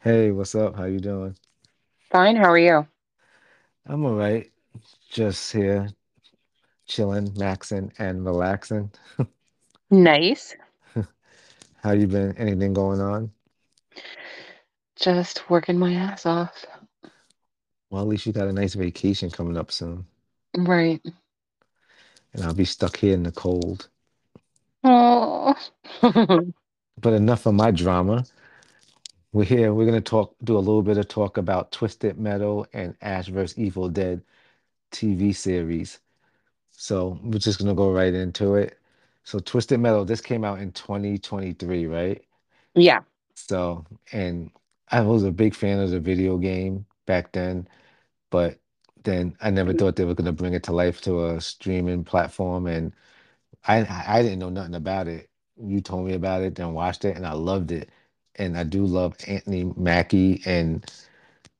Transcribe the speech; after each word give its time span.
Hey, 0.00 0.32
what's 0.32 0.54
up? 0.56 0.74
How 0.76 0.84
you 0.86 0.98
doing? 0.98 1.36
Fine, 2.10 2.36
how 2.36 2.50
are 2.50 2.58
you? 2.58 2.86
I'm 3.86 4.04
all 4.04 4.14
right. 4.14 4.50
Just 5.10 5.52
here 5.52 5.88
chilling, 6.86 7.28
maxing, 7.34 7.92
and 8.00 8.24
relaxing. 8.24 8.90
Nice. 9.90 10.56
How 11.82 11.92
you 11.92 12.06
been? 12.06 12.36
Anything 12.36 12.74
going 12.74 13.00
on? 13.00 13.32
Just 14.96 15.48
working 15.48 15.78
my 15.78 15.94
ass 15.94 16.26
off. 16.26 16.66
Well, 17.90 18.00
at 18.00 18.08
least 18.08 18.24
you 18.24 18.32
got 18.32 18.48
a 18.48 18.52
nice 18.54 18.72
vacation 18.72 19.30
coming 19.30 19.58
up 19.58 19.70
soon, 19.70 20.06
Right. 20.56 21.02
and 22.32 22.42
I'll 22.42 22.54
be 22.54 22.64
stuck 22.64 22.96
here 22.96 23.12
in 23.12 23.22
the 23.24 23.32
cold. 23.32 23.90
Oh. 24.82 25.54
But 27.00 27.14
enough 27.14 27.46
of 27.46 27.54
my 27.54 27.70
drama. 27.70 28.24
We're 29.38 29.44
here. 29.44 29.72
We're 29.72 29.86
gonna 29.86 30.00
talk, 30.00 30.34
do 30.42 30.56
a 30.56 30.58
little 30.58 30.82
bit 30.82 30.98
of 30.98 31.06
talk 31.06 31.36
about 31.36 31.70
Twisted 31.70 32.18
Metal 32.18 32.66
and 32.72 32.96
Ash 33.02 33.28
vs. 33.28 33.56
Evil 33.56 33.88
Dead 33.88 34.20
TV 34.90 35.32
series. 35.32 36.00
So 36.72 37.20
we're 37.22 37.38
just 37.38 37.60
gonna 37.60 37.72
go 37.72 37.92
right 37.92 38.12
into 38.12 38.56
it. 38.56 38.80
So 39.22 39.38
Twisted 39.38 39.78
Metal, 39.78 40.04
this 40.04 40.20
came 40.20 40.42
out 40.42 40.58
in 40.58 40.72
2023, 40.72 41.86
right? 41.86 42.20
Yeah. 42.74 43.02
So, 43.36 43.86
and 44.10 44.50
I 44.88 45.02
was 45.02 45.22
a 45.22 45.30
big 45.30 45.54
fan 45.54 45.78
of 45.78 45.90
the 45.90 46.00
video 46.00 46.36
game 46.36 46.84
back 47.06 47.30
then, 47.30 47.68
but 48.30 48.58
then 49.04 49.36
I 49.40 49.50
never 49.50 49.72
thought 49.72 49.94
they 49.94 50.04
were 50.04 50.16
going 50.16 50.24
to 50.24 50.32
bring 50.32 50.54
it 50.54 50.64
to 50.64 50.72
life 50.72 51.00
to 51.02 51.26
a 51.28 51.40
streaming 51.40 52.02
platform. 52.02 52.66
And 52.66 52.92
I 53.68 53.86
I 54.08 54.20
didn't 54.22 54.40
know 54.40 54.50
nothing 54.50 54.74
about 54.74 55.06
it. 55.06 55.30
You 55.56 55.80
told 55.80 56.06
me 56.06 56.14
about 56.14 56.42
it, 56.42 56.56
then 56.56 56.72
watched 56.74 57.04
it, 57.04 57.16
and 57.16 57.24
I 57.24 57.34
loved 57.34 57.70
it. 57.70 57.90
And 58.38 58.58
I 58.58 58.64
do 58.64 58.86
love 58.86 59.16
Anthony 59.26 59.64
Mackie 59.76 60.42
and 60.46 60.86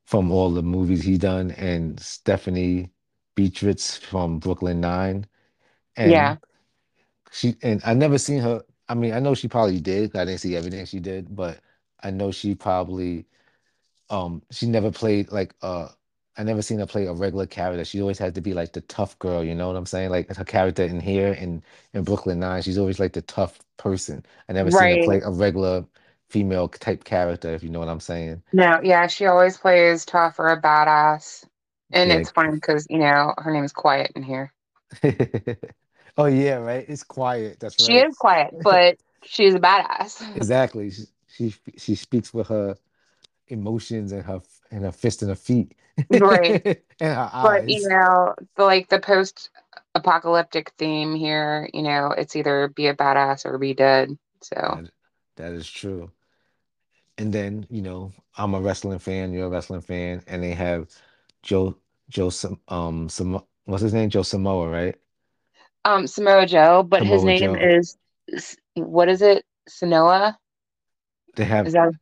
from 0.07 0.31
all 0.33 0.51
the 0.53 0.63
movies 0.63 1.05
he 1.05 1.19
done, 1.19 1.51
and 1.53 2.01
Stephanie 2.01 2.91
Beatriz 3.37 3.97
from 3.99 4.39
Brooklyn 4.41 4.81
Nine. 4.81 5.27
And 5.97 6.13
Yeah. 6.13 6.37
She 7.33 7.57
and 7.63 7.83
I 7.85 7.95
never 7.95 8.19
seen 8.19 8.41
her. 8.41 8.63
I 8.89 8.95
mean, 8.95 9.13
I 9.15 9.21
know 9.21 9.35
she 9.35 9.49
probably 9.49 9.81
did. 9.81 10.17
I 10.17 10.25
didn't 10.25 10.41
see 10.41 10.57
everything 10.57 10.87
she 10.87 11.01
did, 11.01 11.35
but 11.37 11.61
I 12.03 12.11
know 12.11 12.31
she 12.33 12.55
probably 12.55 13.27
um 14.11 14.43
she 14.51 14.67
never 14.67 14.91
played 14.93 15.31
like 15.33 15.55
uh 15.63 15.89
I 16.39 16.45
never 16.45 16.63
seen 16.63 16.79
her 16.81 16.87
play 16.87 17.07
a 17.07 17.13
regular 17.13 17.47
character. 17.47 17.85
She 17.85 18.01
always 18.01 18.19
had 18.19 18.35
to 18.37 18.41
be 18.43 18.55
like 18.55 18.73
the 18.73 18.83
tough 18.83 19.19
girl, 19.19 19.45
you 19.45 19.55
know 19.57 19.69
what 19.69 19.77
I'm 19.77 19.87
saying? 19.87 20.11
Like 20.11 20.35
her 20.37 20.45
character 20.45 20.85
in 20.85 21.01
here 21.01 21.35
in 21.35 21.63
in 21.95 22.05
Brooklyn 22.05 22.41
Nine, 22.41 22.63
she's 22.63 22.79
always 22.79 23.01
like 23.01 23.13
the 23.15 23.23
tough 23.23 23.61
person. 23.79 24.25
I 24.49 24.55
never 24.55 24.71
seen 24.71 24.91
her 24.91 24.99
play 24.99 25.21
a 25.23 25.31
regular 25.31 25.87
female 26.29 26.69
type 26.69 27.05
character, 27.05 27.55
if 27.55 27.63
you 27.63 27.71
know 27.71 27.81
what 27.81 27.89
I'm 27.89 28.01
saying. 28.01 28.43
No, 28.53 28.81
yeah, 28.83 29.07
she 29.07 29.27
always 29.27 29.57
plays 29.57 30.05
tough 30.05 30.39
or 30.39 30.49
a 30.49 30.61
badass. 30.61 31.45
And 31.93 32.11
Yeah. 32.11 32.19
it's 32.19 32.31
funny 32.31 32.53
because, 32.53 32.87
you 32.91 32.99
know, 32.99 33.35
her 33.39 33.51
name 33.53 33.65
is 33.65 33.73
Quiet 33.73 34.13
in 34.15 34.23
here. 34.23 34.53
Oh 36.17 36.27
yeah, 36.27 36.57
right. 36.57 36.85
It's 36.89 37.05
quiet. 37.05 37.61
That's 37.61 37.79
right. 37.79 37.87
She 37.87 37.99
is 37.99 38.17
quiet, 38.17 38.55
but 38.63 38.97
she's 39.23 39.55
a 39.55 39.61
badass. 39.61 40.25
Exactly. 40.37 40.91
She 40.91 41.05
she, 41.29 41.55
she 41.77 41.95
speaks 41.95 42.35
with 42.35 42.49
her 42.49 42.77
emotions 43.49 44.13
and 44.13 44.25
her 44.25 44.41
and 44.71 44.85
her 44.85 44.93
fist 44.93 45.23
and 45.23 45.31
her 45.31 45.37
feet 45.37 45.75
Right. 46.11 46.63
and 47.01 47.15
her 47.15 47.31
eyes. 47.33 47.43
But, 47.43 47.69
you 47.69 47.89
know, 47.89 48.35
the 48.57 48.65
like 48.65 48.89
the 48.89 48.99
post-apocalyptic 49.01 50.73
theme 50.79 51.15
here, 51.15 51.69
you 51.73 51.83
know, 51.83 52.13
it's 52.13 52.35
either 52.37 52.69
be 52.69 52.87
a 52.89 52.95
badass 52.95 53.45
or 53.47 53.59
be 53.59 53.75
dead. 53.75 54.17
So, 54.43 54.81
That 54.81 54.91
that 55.37 55.53
is 55.53 55.69
true. 55.69 56.13
And 57.19 57.33
then, 57.33 57.67
you 57.71 57.83
know, 57.83 58.13
I'm 58.37 58.55
a 58.55 58.61
wrestling 58.61 58.99
fan, 59.01 59.33
you're 59.33 59.47
a 59.47 59.51
wrestling 59.51 59.81
fan, 59.83 60.23
and 60.27 60.43
they 60.43 60.55
have 60.55 60.89
Joe 61.43 61.77
Joe 62.09 62.29
um 62.69 63.09
Samo 63.09 63.47
what's 63.65 63.83
his 63.83 63.95
name? 63.95 64.11
Joe 64.11 64.23
Samoa, 64.23 64.69
right? 64.71 64.97
um, 65.85 66.07
Samoa 66.07 66.47
Joe, 66.47 66.83
but 66.83 67.05
his 67.05 67.25
name 67.25 67.57
Joe. 67.57 67.57
is, 67.57 67.97
what 68.75 69.09
is 69.09 69.23
it? 69.23 69.45
Sanoa? 69.69 70.37
They 71.37 71.45
Is 71.65 71.73
have 71.75 71.75
that 71.75 71.93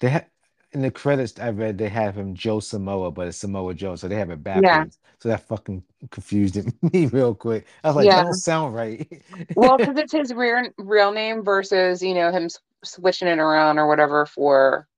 they 0.00 0.10
have 0.10 0.28
in 0.72 0.82
the 0.82 0.90
credits 0.90 1.38
I 1.40 1.50
read 1.50 1.78
they 1.78 1.88
have 1.88 2.16
him 2.16 2.34
Joe 2.34 2.60
Samoa, 2.60 3.10
but 3.12 3.28
it's 3.28 3.38
Samoa 3.38 3.74
Joe, 3.74 3.96
so 3.96 4.08
they 4.08 4.16
have 4.16 4.30
it 4.30 4.42
Yeah, 4.52 4.84
backwards. 4.84 4.98
So 5.20 5.28
that 5.30 5.46
fucking 5.48 5.84
confused 6.10 6.58
me 6.94 7.06
real 7.06 7.34
quick. 7.34 7.66
I 7.84 7.88
was 7.88 7.96
like, 7.96 8.10
that 8.10 8.16
yeah. 8.16 8.24
don't 8.24 8.34
sound 8.34 8.74
right. 8.74 9.22
Well, 9.54 9.78
because 9.78 9.96
it's 9.98 10.12
his 10.12 10.32
real 10.32 10.70
real 10.78 11.12
name 11.12 11.42
versus, 11.42 12.02
you 12.02 12.14
know, 12.14 12.30
him 12.30 12.48
switching 12.86 13.28
it 13.28 13.38
around 13.38 13.78
or 13.78 13.88
whatever 13.88 14.26
for, 14.26 14.88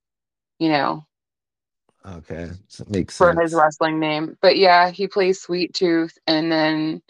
you 0.58 0.68
know, 0.70 1.06
Okay, 2.06 2.50
so 2.68 2.82
it 2.84 2.90
makes 2.90 3.18
for 3.18 3.34
his 3.40 3.54
wrestling 3.54 3.98
name. 4.00 4.36
But 4.40 4.56
yeah, 4.56 4.90
he 4.90 5.08
plays 5.08 5.40
Sweet 5.40 5.74
Tooth, 5.74 6.16
and 6.26 6.50
then 6.50 7.02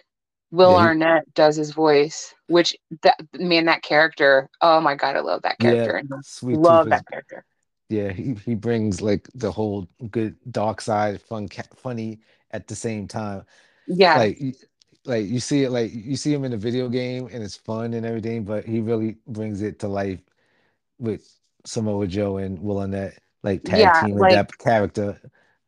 Will 0.50 0.70
Yeah, 0.70 0.78
he 0.78 0.84
Arnett 0.84 1.32
does 1.34 1.56
his 1.56 1.72
voice, 1.72 2.34
which 2.46 2.76
that 3.02 3.16
man, 3.34 3.66
that 3.66 3.82
character. 3.82 4.48
Oh 4.60 4.80
my 4.80 4.94
God, 4.94 5.16
I 5.16 5.20
love 5.20 5.42
that 5.42 5.58
character. 5.58 5.96
and 5.96 6.24
Sweet 6.24 6.58
Love 6.60 6.86
is 6.86 6.92
that 6.92 7.06
character. 7.08 7.44
Yeah, 7.90 8.12
he, 8.12 8.34
he 8.34 8.54
brings 8.54 9.00
like 9.00 9.28
the 9.34 9.52
whole 9.52 9.88
good 10.10 10.36
dark 10.50 10.80
side, 10.80 11.22
fun, 11.22 11.48
funny 11.76 12.20
at 12.50 12.66
the 12.68 12.76
same 12.76 13.08
time. 13.08 13.44
Yeah, 13.86 14.18
Like, 14.18 14.40
like 15.04 15.26
you 15.26 15.40
see 15.40 15.64
it, 15.64 15.70
like 15.70 15.92
you 15.94 16.16
see 16.16 16.32
him 16.34 16.44
in 16.44 16.50
the 16.52 16.56
video 16.58 16.88
game, 16.88 17.28
and 17.32 17.42
it's 17.42 17.56
fun 17.56 17.94
and 17.94 18.04
everything, 18.06 18.44
but 18.44 18.64
he 18.64 18.80
really 18.80 19.16
brings 19.26 19.62
it 19.62 19.78
to 19.80 19.88
life 19.88 20.20
with 20.98 21.38
Samoa 21.64 22.06
Joe 22.06 22.38
and 22.38 22.60
Will 22.60 22.78
Arnett, 22.80 23.18
like 23.42 23.64
tag 23.64 23.80
yeah, 23.80 23.92
team 23.94 24.18
with 24.18 24.30
like 24.30 24.32
that 24.32 24.58
character. 24.58 25.20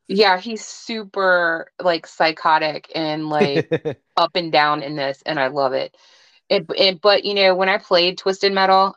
yeah, 0.08 0.38
he's 0.38 0.64
super 0.64 1.70
like 1.80 2.06
psychotic 2.06 2.90
and 2.94 3.28
like 3.28 3.72
up 4.16 4.34
and 4.34 4.52
down 4.52 4.82
in 4.82 4.96
this, 4.96 5.22
and 5.26 5.38
I 5.38 5.48
love 5.48 5.72
it. 5.72 5.96
It, 6.48 6.66
it 6.76 7.00
but 7.00 7.24
you 7.24 7.34
know, 7.34 7.54
when 7.54 7.68
I 7.68 7.78
played 7.78 8.18
Twisted 8.18 8.52
Metal, 8.52 8.94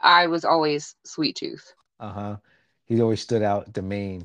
I 0.00 0.26
was 0.26 0.44
always 0.44 0.94
Sweet 1.04 1.36
Tooth. 1.36 1.74
Uh-huh. 2.00 2.36
He 2.84 3.00
always 3.00 3.20
stood 3.22 3.42
out 3.42 3.72
the 3.72 3.82
main. 3.82 4.24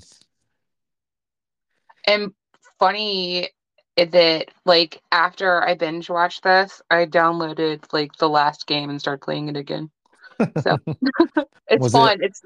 And 2.05 2.33
funny 2.79 3.49
that 3.95 4.47
like 4.65 5.01
after 5.11 5.63
I 5.63 5.75
binge 5.75 6.09
watched 6.09 6.43
this, 6.43 6.81
I 6.89 7.05
downloaded 7.05 7.85
like 7.93 8.15
the 8.17 8.29
last 8.29 8.67
game 8.67 8.89
and 8.89 8.99
started 8.99 9.21
playing 9.23 9.49
it 9.49 9.57
again. 9.57 9.91
So 10.59 10.77
it's 11.67 11.81
Was 11.81 11.93
it 11.93 11.97
fun. 11.97 12.17
It's 12.21 12.41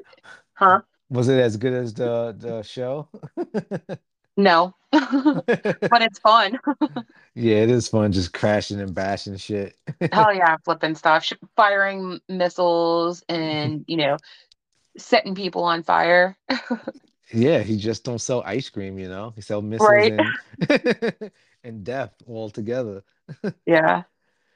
huh? 0.53 0.81
was 1.09 1.27
it 1.27 1.39
as 1.39 1.57
good 1.57 1.73
as 1.73 1.93
the 1.93 2.35
the 2.37 2.61
show? 2.63 3.07
No. 4.37 4.73
But 4.93 6.01
it's 6.01 6.19
fun. 6.19 6.57
Yeah, 7.35 7.57
it 7.57 7.69
is 7.69 7.89
fun 7.89 8.11
just 8.13 8.33
crashing 8.33 8.79
and 8.79 8.93
bashing 8.93 9.35
shit. 9.37 9.75
Hell 10.11 10.33
yeah, 10.33 10.55
flipping 10.63 10.95
stuff, 10.95 11.25
sh- 11.25 11.33
firing 11.55 12.19
missiles 12.29 13.23
and, 13.27 13.83
you 13.87 13.97
know, 13.97 14.17
setting 14.97 15.35
people 15.35 15.63
on 15.63 15.83
fire. 15.83 16.37
Yeah, 17.33 17.59
he 17.59 17.77
just 17.77 18.03
don't 18.05 18.19
sell 18.19 18.41
ice 18.45 18.69
cream, 18.69 18.97
you 18.99 19.09
know. 19.09 19.33
He 19.35 19.41
sell 19.41 19.61
missiles 19.61 19.89
Right. 19.89 20.13
and 20.13 21.31
and 21.63 21.83
death 21.83 22.13
all 22.25 22.49
together. 22.49 23.03
Yeah. 23.65 24.03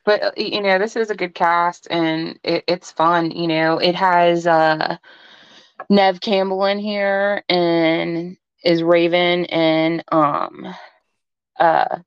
But 0.05 0.23
uh, 0.23 0.31
you 0.37 0.61
know, 0.61 0.77
this 0.79 0.95
is 0.95 1.09
a 1.09 1.15
good 1.15 1.35
cast 1.35 1.87
and 1.89 2.39
it, 2.43 2.63
it's 2.67 2.91
fun. 2.91 3.31
You 3.31 3.47
know, 3.47 3.77
it 3.79 3.95
has 3.95 4.47
uh 4.47 4.97
Neve 5.89 6.21
Campbell 6.21 6.65
in 6.65 6.79
here 6.79 7.43
and 7.49 8.37
is 8.63 8.83
Raven 8.83 9.45
and 9.45 10.03
um 10.11 10.73
uh 11.59 11.99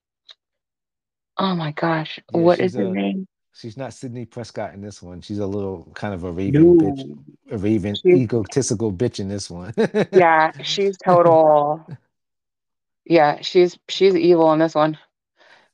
oh 1.38 1.54
my 1.54 1.72
gosh, 1.72 2.20
Yeah, 2.32 2.41
what 2.41 2.60
is 2.60 2.75
a 2.76 2.84
name? 2.84 3.26
she's 3.53 3.76
not 3.76 3.92
Sidney 3.92 4.25
Prescott 4.25 4.75
in 4.75 4.81
this 4.81 5.03
one. 5.03 5.20
She's 5.20 5.41
a 5.41 5.47
little 5.47 5.91
kind 5.94 6.14
of 6.14 6.25
a 6.25 6.31
Raven 6.31 6.78
bitch, 6.78 7.04
a 7.50 7.58
Raven 7.58 7.97
She's 7.97 8.14
egotistical 8.14 8.92
bitch 8.92 9.19
in 9.19 9.28
this 9.28 9.50
one. 9.50 9.75
yeah, 10.12 10.53
she's 10.62 10.96
total 10.99 11.84
yeah, 13.08 13.40
she's 13.40 13.78
she's 13.88 14.14
evil 14.14 14.52
in 14.52 14.58
this 14.58 14.75
one. 14.75 14.99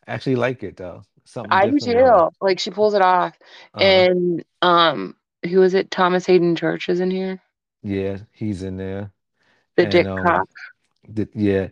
I 0.06 0.14
actually 0.14 0.37
like 0.37 0.62
it 0.62 0.76
though. 0.76 1.02
Something 1.24 1.60
I 1.60 1.66
do 1.66 1.78
different 1.78 1.94
with 1.94 2.06
her. 2.06 2.22
too. 2.22 2.28
Like 2.40 2.58
she 2.58 2.70
pulls 2.70 2.94
it 2.94 3.02
off. 3.02 3.38
Uh-huh. 3.74 4.04
And 4.04 4.44
um 4.62 5.16
who 5.44 5.62
is 5.62 5.74
it? 5.74 5.90
Thomas 5.90 6.26
Haden 6.26 6.56
Church 6.56 6.88
is 6.88 7.00
in 7.00 7.10
here. 7.10 7.40
Yeah, 7.82 8.18
he's 8.32 8.62
in 8.62 8.76
there. 8.76 9.12
The 9.76 9.86
And 9.86 9.86
Dick 9.86 10.08
um 10.08 10.24
Cop. 10.24 10.48
th- 11.14 11.30
yeah. 11.34 11.68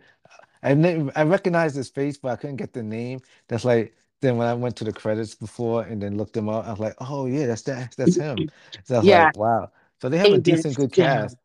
I 0.63 0.71
I 1.17 1.23
recognized 1.23 1.75
his 1.77 1.89
face, 1.89 2.17
but 2.17 2.31
I 2.33 2.35
couldn't 2.37 2.57
get 2.57 2.73
the 2.73 2.83
name. 2.83 3.21
That's 3.49 3.65
like 3.65 3.95
then 4.21 4.37
when 4.37 4.47
I 4.47 4.53
went 4.55 4.77
to 4.77 4.85
the 4.85 4.93
credits 4.93 5.35
before 5.35 5.83
and 5.83 6.01
then 6.01 6.17
looked 6.17 6.37
him 6.37 6.49
up, 6.49 6.65
I 6.67 6.71
was 6.71 6.79
like, 6.79 6.95
oh 7.01 7.27
yeah, 7.27 7.47
that's 7.47 7.63
that 7.63 7.95
that's 7.97 8.15
him. 8.15 8.47
So 8.85 8.95
I 8.95 8.99
was 8.99 9.07
Yeah, 9.07 9.31
like, 9.31 9.35
wow. 9.35 9.71
So 10.01 10.09
they 10.09 10.19
have 10.19 10.33
a 10.33 10.39
decent 10.39 10.75
good 10.75 10.91
cast. 10.93 11.37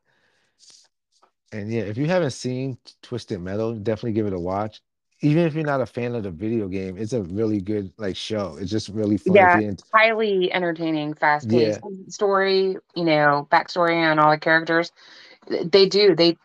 And 1.53 1.71
yeah, 1.73 1.83
if 1.83 1.97
you 1.97 2.07
haven't 2.07 2.33
seen 2.33 2.79
Twisted 3.03 3.41
Metal, 3.41 3.75
definitely 3.75 4.13
give 4.13 4.27
it 4.27 4.33
a 4.33 4.41
watch. 4.41 4.83
Even 5.21 5.45
if 5.47 5.55
you're 5.55 5.65
not 5.65 5.81
a 5.81 5.87
fan 5.87 6.15
of 6.15 6.23
the 6.23 6.31
video 6.31 6.69
game, 6.69 6.97
it's 6.97 7.13
a 7.13 7.23
really 7.23 7.61
good 7.61 7.93
like 7.99 8.17
show. 8.17 8.57
It's 8.61 8.71
just 8.71 8.89
really 8.89 9.17
fun 9.17 9.47
Yeah, 9.47 9.55
you're 9.55 9.75
highly 9.93 10.53
entertaining, 10.53 11.15
fast-paced 11.15 11.79
yeah, 11.79 12.09
story, 12.09 12.77
you 12.95 13.05
know, 13.05 13.47
backstory 13.51 13.97
on 14.11 14.19
all 14.19 14.31
the 14.31 14.39
characters. 14.39 14.93
they 15.49 15.89
do. 15.89 16.15
They 16.17 16.37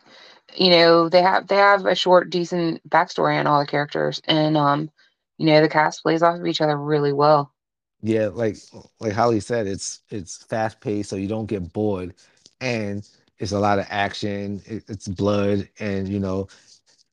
you 0.56 0.70
know 0.70 1.08
they 1.08 1.22
have 1.22 1.48
they 1.48 1.56
have 1.56 1.86
a 1.86 1.94
short, 1.94 2.30
decent 2.30 2.88
backstory 2.90 3.38
on 3.40 3.46
all 3.46 3.60
the 3.60 3.66
characters, 3.66 4.20
and 4.26 4.56
um, 4.56 4.90
you 5.38 5.46
know 5.46 5.62
the 5.62 5.68
cast 5.68 6.02
plays 6.02 6.22
off 6.22 6.38
of 6.40 6.46
each 6.46 6.60
other 6.62 6.76
really 6.78 7.12
well. 7.12 7.52
Yeah, 8.02 8.28
like 8.28 8.56
like 9.00 9.12
Holly 9.12 9.40
said, 9.40 9.66
it's 9.66 10.02
it's 10.10 10.44
fast 10.44 10.80
paced, 10.80 11.10
so 11.10 11.16
you 11.16 11.28
don't 11.28 11.46
get 11.46 11.72
bored, 11.72 12.14
and 12.60 13.06
it's 13.38 13.52
a 13.52 13.58
lot 13.58 13.78
of 13.78 13.86
action. 13.88 14.62
It, 14.66 14.84
it's 14.88 15.08
blood, 15.08 15.68
and 15.80 16.08
you 16.08 16.20
know 16.20 16.48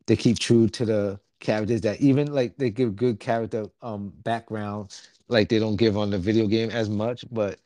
they 0.08 0.16
keep 0.18 0.40
true 0.40 0.68
to 0.70 0.86
the 0.86 1.20
characters 1.42 1.82
that 1.84 2.02
even 2.02 2.34
like 2.34 2.58
they 2.58 2.72
give 2.72 2.98
good 2.98 3.20
character 3.22 3.68
um 3.84 4.12
background, 4.24 4.96
like 5.30 5.50
they 5.50 5.60
don't 5.60 5.78
give 5.78 5.98
on 5.98 6.12
the 6.12 6.20
video 6.20 6.48
game 6.48 6.72
as 6.72 6.90
much. 6.90 7.26
But 7.32 7.60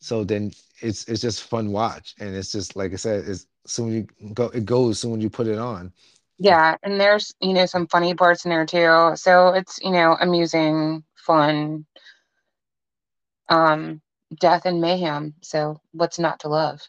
so 0.00 0.24
then 0.24 0.52
it's 0.82 1.08
it's 1.08 1.22
just 1.22 1.44
fun 1.44 1.72
watch, 1.72 2.14
and 2.20 2.36
it's 2.36 2.52
just 2.52 2.76
like 2.76 2.92
I 2.94 2.96
said, 2.96 3.26
it's 3.28 3.46
soon 3.66 3.92
you 3.92 4.32
go 4.34 4.46
it 4.50 4.66
goes 4.66 5.00
soon 5.00 5.12
when 5.12 5.22
you 5.22 5.30
put 5.30 5.48
it 5.48 5.58
on. 5.58 5.92
Yeah, 6.38 6.76
and 6.82 7.00
there's 7.00 7.34
you 7.40 7.52
know 7.54 7.66
some 7.66 7.86
funny 7.88 8.14
parts 8.14 8.44
in 8.44 8.50
there 8.50 8.66
too, 8.66 9.12
so 9.16 9.48
it's 9.54 9.78
you 9.82 9.90
know 9.92 10.16
amusing, 10.20 11.04
fun, 11.16 11.86
um, 13.48 14.02
death 14.40 14.66
and 14.66 14.80
mayhem. 14.80 15.34
So 15.42 15.80
what's 15.92 16.18
not 16.18 16.40
to 16.40 16.48
love? 16.48 16.80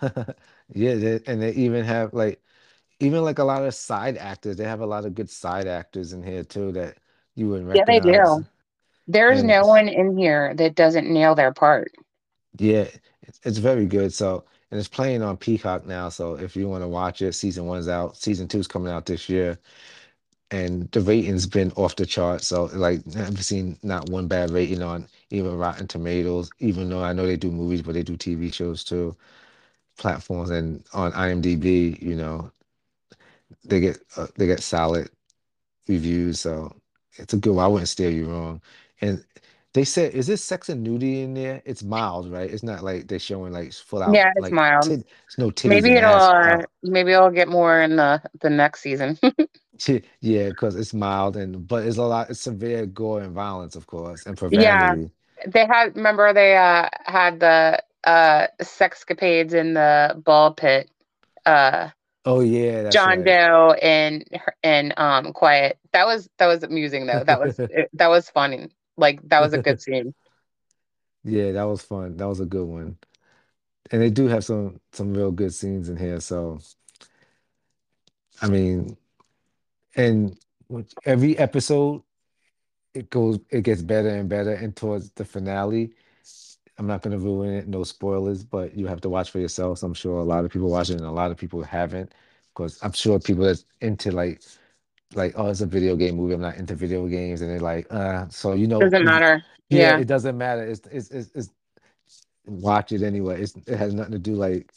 Yeah, 0.74 0.94
they, 0.94 1.20
and 1.26 1.42
they 1.42 1.52
even 1.52 1.84
have 1.84 2.14
like 2.14 2.42
even 3.04 3.22
like 3.24 3.38
a 3.38 3.44
lot 3.44 3.64
of 3.64 3.74
side 3.74 4.16
actors. 4.18 4.56
They 4.56 4.64
have 4.64 4.80
a 4.80 4.86
lot 4.86 5.04
of 5.06 5.14
good 5.14 5.30
side 5.30 5.66
actors 5.68 6.12
in 6.12 6.22
here 6.22 6.44
too 6.44 6.72
that 6.72 6.98
you 7.36 7.48
wouldn't 7.48 7.68
Yeah, 7.72 7.84
they 7.86 8.00
do. 8.00 8.44
There's 9.08 9.44
And 9.44 9.44
no 9.44 9.66
one 9.66 9.88
in 9.88 10.16
here 10.18 10.54
that 10.56 10.74
doesn't 10.76 11.12
nail 11.12 11.34
their 11.34 11.52
part. 11.52 11.92
yeah, 12.58 12.86
it's, 13.22 13.40
it's 13.44 13.58
very 13.58 13.86
good. 13.86 14.12
So 14.12 14.44
and 14.70 14.78
it's 14.78 14.88
playing 14.88 15.22
on 15.22 15.36
Peacock 15.36 15.86
now. 15.86 16.08
So 16.08 16.34
if 16.36 16.56
you 16.56 16.68
want 16.68 16.82
to 16.82 16.88
watch 16.88 17.22
it, 17.22 17.34
season 17.34 17.66
one's 17.66 17.88
out. 17.88 18.16
Season 18.16 18.48
two's 18.48 18.66
coming 18.68 18.92
out 18.92 19.06
this 19.06 19.28
year. 19.28 19.58
And 20.50 20.90
the 20.92 21.00
rating's 21.02 21.46
been 21.46 21.72
off 21.72 21.96
the 21.96 22.06
chart. 22.06 22.42
So 22.44 22.66
like 22.66 23.02
I've 23.16 23.44
seen 23.44 23.78
not 23.82 24.10
one 24.10 24.28
bad 24.28 24.50
rating 24.50 24.82
on 24.82 25.08
even 25.30 25.56
Rotten 25.58 25.88
Tomatoes, 25.88 26.50
even 26.60 26.88
though 26.90 27.02
I 27.04 27.12
know 27.12 27.26
they 27.26 27.36
do 27.36 27.50
movies, 27.52 27.82
but 27.82 27.94
they 27.94 28.02
do 28.04 28.16
TV 28.16 28.52
shows 28.52 28.84
too, 28.84 29.16
platforms 29.98 30.50
and 30.50 30.84
on 30.94 31.12
IMDb, 31.12 32.00
you 32.02 32.16
know, 32.16 32.50
they 33.64 33.80
get 33.80 33.98
uh, 34.16 34.28
they 34.36 34.46
get 34.46 34.60
solid 34.62 35.10
reviews. 35.88 36.40
So 36.40 36.74
it's 37.18 37.34
a 37.34 37.38
good 37.38 37.54
one. 37.54 37.64
I 37.64 37.68
wouldn't 37.68 37.88
steer 37.88 38.10
you 38.10 38.30
wrong. 38.30 38.62
And 39.00 39.24
they 39.74 39.84
said, 39.84 40.14
is 40.14 40.26
this 40.28 40.44
sex 40.44 40.68
and 40.70 40.82
nudity 40.84 41.22
in 41.22 41.34
there? 41.34 41.62
It's 41.66 41.82
mild, 41.84 42.30
right? 42.32 42.50
It's 42.50 42.62
not 42.64 42.84
like 42.84 43.08
they're 43.08 43.18
showing 43.20 43.52
like 43.54 43.72
full 43.72 44.02
out 44.02 44.22
Yeah, 44.22 44.32
it's 44.36 44.50
like 44.50 44.52
mild. 44.52 44.80
tit, 44.80 45.00
there's 45.04 45.38
no 45.38 45.50
titties 45.50 45.86
Maybe 45.86 45.96
it'll 45.96 46.10
uh, 46.12 46.62
maybe 46.82 47.12
it'll 47.12 47.30
get 47.30 47.48
more 47.48 47.80
in 47.82 47.96
the 47.96 48.22
the 48.40 48.50
next 48.50 48.82
season. 48.82 49.18
Yeah, 50.20 50.48
because 50.50 50.76
it's 50.76 50.94
mild 50.94 51.36
and 51.36 51.66
but 51.66 51.84
it's 51.84 51.96
a 51.98 52.02
lot 52.02 52.30
it's 52.30 52.40
severe 52.40 52.86
gore 52.86 53.20
and 53.22 53.34
violence, 53.34 53.76
of 53.76 53.86
course, 53.86 54.24
and 54.26 54.38
Yeah, 54.50 54.96
they 55.46 55.66
had 55.66 55.96
remember 55.96 56.32
they 56.32 56.56
uh 56.56 56.88
had 57.04 57.40
the 57.40 57.82
uh 58.04 58.46
sexcapades 58.62 59.54
in 59.54 59.74
the 59.74 60.20
ball 60.24 60.52
pit. 60.54 60.90
Uh 61.46 61.90
Oh 62.24 62.40
yeah, 62.40 62.82
that's 62.82 62.94
John 62.94 63.06
right. 63.06 63.24
Doe 63.24 63.74
and 63.82 64.24
and 64.62 64.94
um 64.96 65.32
Quiet. 65.32 65.78
That 65.92 66.06
was 66.06 66.28
that 66.38 66.46
was 66.46 66.62
amusing 66.62 67.06
though. 67.06 67.24
That 67.24 67.40
was 67.40 67.58
it, 67.68 67.90
that 67.94 68.08
was 68.08 68.30
funny. 68.30 68.70
Like 68.96 69.20
that 69.28 69.40
was 69.40 69.52
a 69.52 69.58
good 69.58 69.80
scene. 69.82 70.14
Yeah, 71.24 71.52
that 71.52 71.64
was 71.64 71.82
fun. 71.82 72.16
That 72.16 72.28
was 72.28 72.40
a 72.40 72.46
good 72.46 72.66
one. 72.66 72.98
And 73.90 74.02
they 74.02 74.10
do 74.10 74.26
have 74.28 74.44
some 74.44 74.80
some 74.92 75.14
real 75.14 75.32
good 75.32 75.54
scenes 75.54 75.88
in 75.88 75.96
here. 75.96 76.20
So 76.20 76.60
I 78.40 78.48
mean, 78.48 78.96
and 79.96 80.38
with 80.68 80.92
every 81.04 81.38
episode 81.38 82.02
it 82.94 83.10
goes 83.10 83.38
it 83.50 83.62
gets 83.62 83.82
better 83.82 84.08
and 84.08 84.28
better 84.28 84.52
and 84.52 84.76
towards 84.76 85.10
the 85.12 85.24
finale 85.24 85.92
i'm 86.78 86.86
not 86.86 87.02
going 87.02 87.18
to 87.18 87.24
ruin 87.24 87.52
it 87.54 87.68
no 87.68 87.84
spoilers 87.84 88.44
but 88.44 88.76
you 88.76 88.86
have 88.86 89.00
to 89.00 89.08
watch 89.08 89.30
for 89.30 89.38
yourselves 89.40 89.82
i'm 89.82 89.94
sure 89.94 90.18
a 90.18 90.24
lot 90.24 90.44
of 90.44 90.50
people 90.50 90.70
watch 90.70 90.90
it 90.90 90.96
and 90.96 91.06
a 91.06 91.10
lot 91.10 91.30
of 91.30 91.36
people 91.36 91.62
haven't 91.62 92.12
because 92.54 92.78
i'm 92.82 92.92
sure 92.92 93.18
people 93.20 93.44
that's 93.44 93.64
into 93.80 94.10
like 94.12 94.42
like 95.14 95.34
oh 95.36 95.48
it's 95.48 95.60
a 95.60 95.66
video 95.66 95.96
game 95.96 96.16
movie 96.16 96.34
i'm 96.34 96.40
not 96.40 96.56
into 96.56 96.74
video 96.74 97.06
games 97.06 97.42
and 97.42 97.50
they're 97.50 97.60
like 97.60 97.86
uh 97.92 98.26
so 98.28 98.52
you 98.54 98.66
know 98.66 98.82
It 98.82 98.90
Doesn't 98.90 99.04
matter. 99.04 99.44
yeah 99.70 99.90
Yeah. 99.90 99.96
it 99.96 100.06
doesn't 100.06 100.36
matter 100.38 100.64
it's 100.64 100.86
it's 100.90 101.10
it's, 101.10 101.30
it's 101.34 101.50
watch 102.46 102.92
it 102.92 103.02
anyway 103.02 103.40
it's, 103.40 103.56
it 103.66 103.76
has 103.76 103.94
nothing 103.94 104.12
to 104.12 104.18
do 104.18 104.34
like 104.34 104.72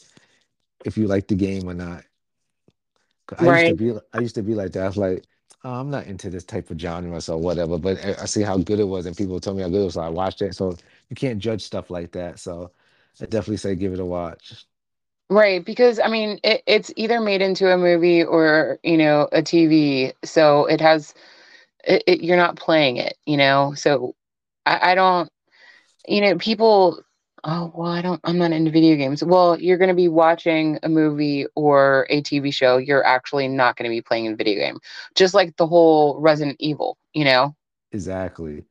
if 0.85 0.97
you 0.97 1.07
like 1.07 1.27
the 1.27 1.35
game 1.35 1.69
or 1.69 1.73
not. 1.73 2.03
I 3.39 3.47
used 3.47 3.65
to 3.67 3.73
Right. 3.73 3.75
be 3.75 3.93
I 4.13 4.19
used 4.19 4.35
to 4.35 4.43
be 4.43 4.55
like 4.55 4.71
that. 4.73 4.83
I 4.83 4.87
was 4.87 4.97
like, 4.97 5.25
oh, 5.63 5.73
I'm 5.73 5.89
not 5.89 6.07
into 6.07 6.29
this 6.29 6.45
type 6.45 6.69
of 6.71 6.79
genre, 6.79 7.19
so 7.21 7.37
whatever. 7.37 7.77
But 7.77 8.03
I, 8.05 8.23
I 8.23 8.25
see 8.25 8.41
how 8.43 8.57
good 8.57 8.79
it 8.79 8.85
was, 8.87 9.05
and 9.05 9.17
people 9.17 9.39
told 9.39 9.57
me 9.57 9.63
how 9.63 9.69
good 9.69 9.81
it 9.81 9.85
was, 9.85 9.95
so 9.95 10.01
I 10.01 10.09
watched 10.09 10.41
it. 10.41 10.55
So 10.55 10.77
you 11.09 11.15
can't 11.15 11.39
judge 11.39 11.63
stuff 11.63 11.89
like 11.89 12.11
that. 12.13 12.39
So 12.39 12.71
I 13.21 13.25
definitely 13.25 13.57
say 13.57 13.75
give 13.75 13.93
it 13.93 13.99
a 13.99 14.05
watch. 14.05 14.65
Right, 15.29 15.63
because 15.63 15.99
I 15.99 16.07
mean, 16.07 16.39
it, 16.43 16.63
it's 16.65 16.91
either 16.95 17.19
made 17.19 17.41
into 17.41 17.71
a 17.71 17.77
movie 17.77 18.23
or, 18.23 18.79
you 18.83 18.97
know, 18.97 19.27
a 19.33 19.41
TV. 19.41 20.13
So 20.23 20.65
it 20.65 20.79
has, 20.79 21.13
it, 21.83 22.03
it, 22.07 22.21
you're 22.21 22.37
not 22.37 22.55
playing 22.55 22.97
it, 22.97 23.17
you 23.25 23.35
know? 23.35 23.73
So 23.75 24.15
I, 24.65 24.91
I 24.91 24.95
don't, 24.95 25.29
you 26.07 26.21
know, 26.21 26.37
people, 26.37 27.01
oh, 27.43 27.73
well, 27.75 27.91
I 27.91 28.01
don't, 28.01 28.21
I'm 28.23 28.37
not 28.37 28.53
into 28.53 28.71
video 28.71 28.95
games. 28.95 29.21
Well, 29.21 29.59
you're 29.59 29.77
going 29.77 29.89
to 29.89 29.95
be 29.95 30.07
watching 30.07 30.79
a 30.83 30.87
movie 30.87 31.45
or 31.55 32.07
a 32.09 32.21
TV 32.21 32.53
show. 32.53 32.77
You're 32.77 33.05
actually 33.05 33.49
not 33.49 33.75
going 33.75 33.89
to 33.89 33.93
be 33.93 34.01
playing 34.01 34.27
a 34.27 34.35
video 34.35 34.55
game. 34.55 34.79
Just 35.13 35.33
like 35.33 35.57
the 35.57 35.67
whole 35.67 36.21
Resident 36.21 36.55
Evil, 36.59 36.97
you 37.13 37.25
know? 37.25 37.53
Exactly. 37.91 38.63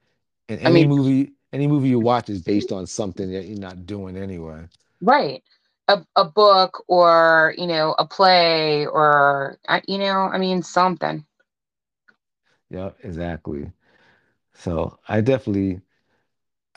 And 0.48 0.60
I 0.60 0.70
any 0.70 0.86
mean, 0.86 0.88
movie, 0.88 1.32
any 1.52 1.66
movie 1.66 1.88
you 1.88 2.00
watch 2.00 2.28
is 2.30 2.42
based 2.42 2.72
on 2.72 2.86
something 2.86 3.30
that 3.32 3.44
you're 3.46 3.58
not 3.58 3.86
doing 3.86 4.16
anyway. 4.16 4.68
right. 5.00 5.42
A, 5.88 6.04
a 6.16 6.24
book 6.24 6.84
or, 6.88 7.54
you 7.56 7.66
know, 7.66 7.94
a 7.98 8.06
play 8.06 8.86
or, 8.86 9.58
you 9.86 9.98
know, 9.98 10.28
I 10.32 10.38
mean, 10.38 10.62
something. 10.62 11.24
Yeah, 12.70 12.90
exactly. 13.02 13.72
So 14.54 14.98
I 15.08 15.20
definitely 15.22 15.82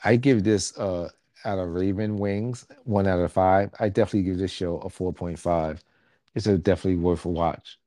I 0.03 0.17
give 0.17 0.43
this 0.43 0.77
uh 0.77 1.09
out 1.45 1.57
of 1.59 1.69
Raven 1.69 2.17
Wings, 2.17 2.65
one 2.83 3.07
out 3.07 3.19
of 3.19 3.31
five. 3.31 3.73
I 3.79 3.87
definitely 3.89 4.23
give 4.23 4.37
this 4.39 4.51
show 4.51 4.79
a 4.79 4.89
4.5. 4.89 5.83
It's 6.35 6.47
a 6.47 6.57
definitely 6.57 6.97
worth 7.01 7.23
a 7.25 7.29
watch. 7.29 7.79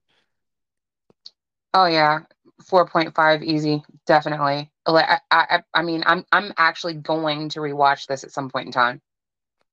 Oh 1.75 1.87
yeah, 1.87 2.21
4.5 2.63 3.43
easy, 3.43 3.83
definitely. 4.07 4.71
Like 4.87 5.07
I, 5.09 5.21
I, 5.31 5.63
I 5.75 5.83
mean, 5.83 6.03
I'm 6.07 6.25
I'm 6.33 6.53
actually 6.57 6.95
going 6.95 7.49
to 7.51 7.61
rewatch 7.61 8.07
this 8.07 8.25
at 8.25 8.33
some 8.33 8.51
point 8.51 8.67
in 8.67 8.73
time. 8.73 9.01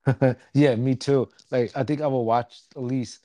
Yeah, 0.53 0.75
me 0.75 0.96
too. 0.96 1.29
Like 1.51 1.72
I 1.75 1.84
think 1.84 2.01
I 2.01 2.08
will 2.08 2.25
watch 2.25 2.62
at 2.75 2.81
least 2.81 3.19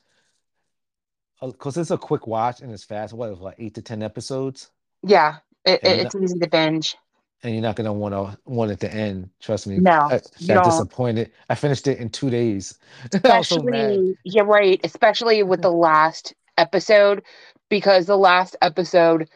uh, 1.41 1.47
because 1.47 1.77
it's 1.77 1.91
a 1.91 1.97
quick 1.97 2.27
watch 2.27 2.61
and 2.61 2.71
it's 2.71 2.83
fast. 2.83 3.13
What, 3.13 3.31
it's 3.31 3.41
like 3.41 3.55
eight 3.59 3.75
to 3.75 3.81
ten 3.81 4.01
episodes, 4.03 4.71
Yeah, 5.03 5.37
it, 5.65 5.81
it- 5.83 5.99
it's 5.99 6.13
not 6.15 6.23
easy 6.23 6.39
to 6.39 6.47
binge. 6.47 6.95
and 7.43 7.53
you're 7.53 7.61
not 7.61 7.75
gonna 7.75 7.93
want 7.93 8.13
to 8.13 8.37
want 8.45 8.71
it 8.71 8.79
to 8.81 8.93
end. 8.93 9.29
Trust 9.39 9.67
me, 9.67 9.77
No, 9.79 9.91
I 10.09 10.21
got 10.47 10.63
disappointed. 10.63 11.31
I 11.49 11.55
finished 11.55 11.87
it 11.87 11.99
in 11.99 12.09
two 12.09 12.29
days. 12.29 12.77
Especially, 13.13 14.17
you're 14.23 14.45
right, 14.45 14.79
especially 14.83 15.43
with 15.43 15.61
the 15.61 15.71
last 15.71 16.33
episode, 16.57 17.23
because 17.69 18.05
the 18.05 18.17
last 18.17 18.55
episode 18.61 19.29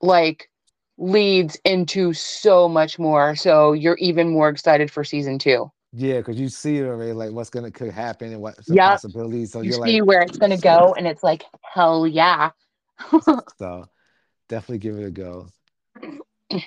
like 0.00 0.50
leads 0.98 1.56
into 1.64 2.12
so 2.12 2.68
much 2.68 2.98
more. 2.98 3.34
So 3.34 3.72
you're 3.72 3.96
even 3.98 4.30
more 4.30 4.48
excited 4.48 4.90
for 4.90 5.04
season 5.04 5.38
two. 5.38 5.70
Yeah, 5.92 6.18
because 6.18 6.38
you 6.38 6.48
see 6.48 6.78
it 6.78 6.84
already, 6.84 7.12
like 7.12 7.32
what's 7.32 7.50
gonna 7.50 7.70
could 7.70 7.90
happen 7.90 8.32
and 8.32 8.40
what's 8.40 8.68
the 8.68 8.76
Yep, 8.76 8.76
possibilities. 8.76 9.52
So 9.52 9.62
you 9.62 9.70
you're 9.70 9.80
see 9.84 10.00
like, 10.00 10.02
where 10.02 10.22
it's 10.22 10.38
gonna 10.38 10.58
go, 10.58 10.94
and 10.94 11.06
it's 11.06 11.22
like 11.22 11.44
hell 11.62 12.06
yeah. 12.06 12.50
so 13.58 13.88
definitely 14.48 14.78
give 14.78 14.98
it 14.98 15.04
a 15.06 15.10
go. 15.10 15.48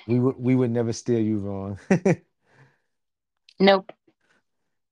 We 0.06 0.18
would 0.18 0.36
we 0.38 0.54
would 0.54 0.70
never 0.70 0.92
steer 0.92 1.20
you 1.20 1.38
wrong. 1.38 1.78
Nope. 3.58 3.92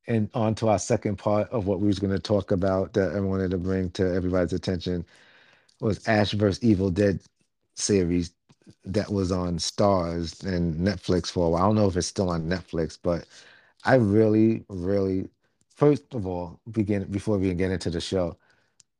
And 0.06 0.30
on 0.34 0.54
to 0.56 0.68
our 0.68 0.78
second 0.78 1.16
part 1.16 1.48
of 1.50 1.66
what 1.66 1.80
we 1.80 1.86
was 1.86 1.98
going 1.98 2.12
to 2.12 2.18
talk 2.18 2.50
about 2.50 2.92
that 2.94 3.14
I 3.14 3.20
wanted 3.20 3.52
to 3.52 3.58
bring 3.58 3.90
to 3.92 4.14
everybody's 4.14 4.52
attention 4.52 5.04
was 5.80 6.06
Ash 6.08 6.32
versus 6.32 6.62
Evil 6.62 6.90
Dead 6.90 7.20
series 7.74 8.32
that 8.84 9.10
was 9.12 9.32
on 9.32 9.58
Starz 9.58 10.44
and 10.44 10.76
Netflix 10.76 11.30
for 11.30 11.46
a 11.46 11.50
while. 11.50 11.62
I 11.62 11.66
don't 11.66 11.76
know 11.76 11.88
if 11.88 11.96
it's 11.96 12.06
still 12.06 12.30
on 12.30 12.48
Netflix, 12.48 12.98
but 13.02 13.26
I 13.84 13.96
really, 13.96 14.64
really, 14.68 15.30
first 15.76 16.14
of 16.14 16.26
all, 16.26 16.60
begin 16.70 17.04
before 17.10 17.38
we 17.38 17.52
get 17.54 17.70
into 17.72 17.90
the 17.90 18.00
show, 18.00 18.36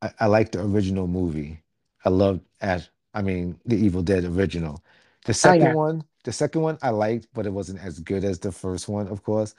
I, 0.02 0.12
I 0.20 0.26
like 0.26 0.52
the 0.52 0.62
original 0.62 1.06
movie. 1.06 1.62
I 2.04 2.10
loved 2.10 2.42
Ash. 2.60 2.88
I 3.14 3.22
mean, 3.22 3.60
the 3.66 3.76
Evil 3.76 4.02
Dead 4.02 4.24
original. 4.24 4.84
The 5.26 5.34
Oh 5.44 5.52
second 5.52 5.52
yeah. 5.52 5.74
one, 5.74 6.04
the 6.24 6.32
second 6.32 6.62
one 6.62 6.78
I 6.82 6.90
liked, 6.90 7.28
but 7.34 7.46
it 7.46 7.50
wasn't 7.52 7.80
as 7.80 8.00
good 8.00 8.24
as 8.24 8.38
the 8.40 8.52
first 8.52 8.88
one, 8.88 9.08
of 9.08 9.22
course. 9.22 9.54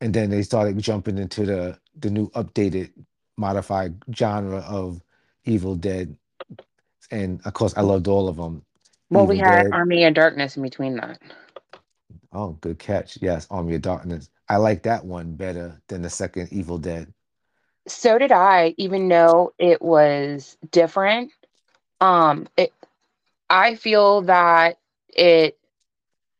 And 0.00 0.12
then 0.14 0.30
they 0.30 0.42
started 0.42 0.78
jumping 0.78 1.18
into 1.18 1.46
the 1.46 1.80
the 1.94 2.10
new 2.10 2.28
updated. 2.30 2.92
modified 3.38 4.02
genre 4.14 4.60
of 4.60 5.02
Evil 5.44 5.76
Dead, 5.76 6.16
and 7.10 7.40
of 7.44 7.52
course, 7.54 7.74
I 7.76 7.82
loved 7.82 8.08
all 8.08 8.28
of 8.28 8.36
them. 8.36 8.64
Well, 9.10 9.26
we 9.26 9.38
had 9.38 9.64
Dead. 9.64 9.72
Army 9.72 10.04
of 10.04 10.14
Darkness 10.14 10.56
in 10.56 10.62
between 10.62 10.96
that. 10.96 11.20
Oh, 12.32 12.52
good 12.60 12.78
catch. 12.78 13.18
Yes, 13.20 13.46
Army 13.50 13.74
of 13.76 13.82
Darkness. 13.82 14.28
I 14.48 14.56
like 14.56 14.82
that 14.84 15.04
one 15.04 15.34
better 15.34 15.80
than 15.88 16.02
the 16.02 16.10
second 16.10 16.52
Evil 16.52 16.78
Dead. 16.78 17.12
So 17.88 18.18
did 18.18 18.32
I, 18.32 18.74
even 18.78 19.08
though 19.08 19.52
it 19.58 19.80
was 19.80 20.56
different. 20.70 21.32
Um, 22.00 22.48
it, 22.56 22.72
I 23.48 23.76
feel 23.76 24.22
that 24.22 24.78
it 25.08 25.56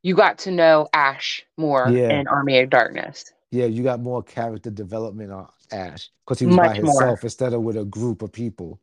you 0.03 0.15
got 0.15 0.39
to 0.39 0.51
know 0.51 0.89
Ash 0.93 1.45
more 1.57 1.89
Yeah, 1.89 2.21
in 2.21 2.29
Army 2.29 2.59
of 2.61 2.71
Darkness. 2.71 3.33
yeah, 3.51 3.67
you 3.67 3.83
got 3.83 4.01
more 4.01 4.23
character 4.23 4.71
development 4.71 5.33
on 5.33 5.49
Ash 5.73 6.11
because 6.25 6.39
he 6.39 6.47
was 6.47 6.57
by 6.57 6.69
Much 6.69 6.83
more. 6.83 6.93
himself 6.93 7.25
instead 7.25 7.53
of 7.55 7.63
with 7.63 7.77
a 7.77 7.85
group 7.85 8.23
of 8.23 8.33
people. 8.33 8.81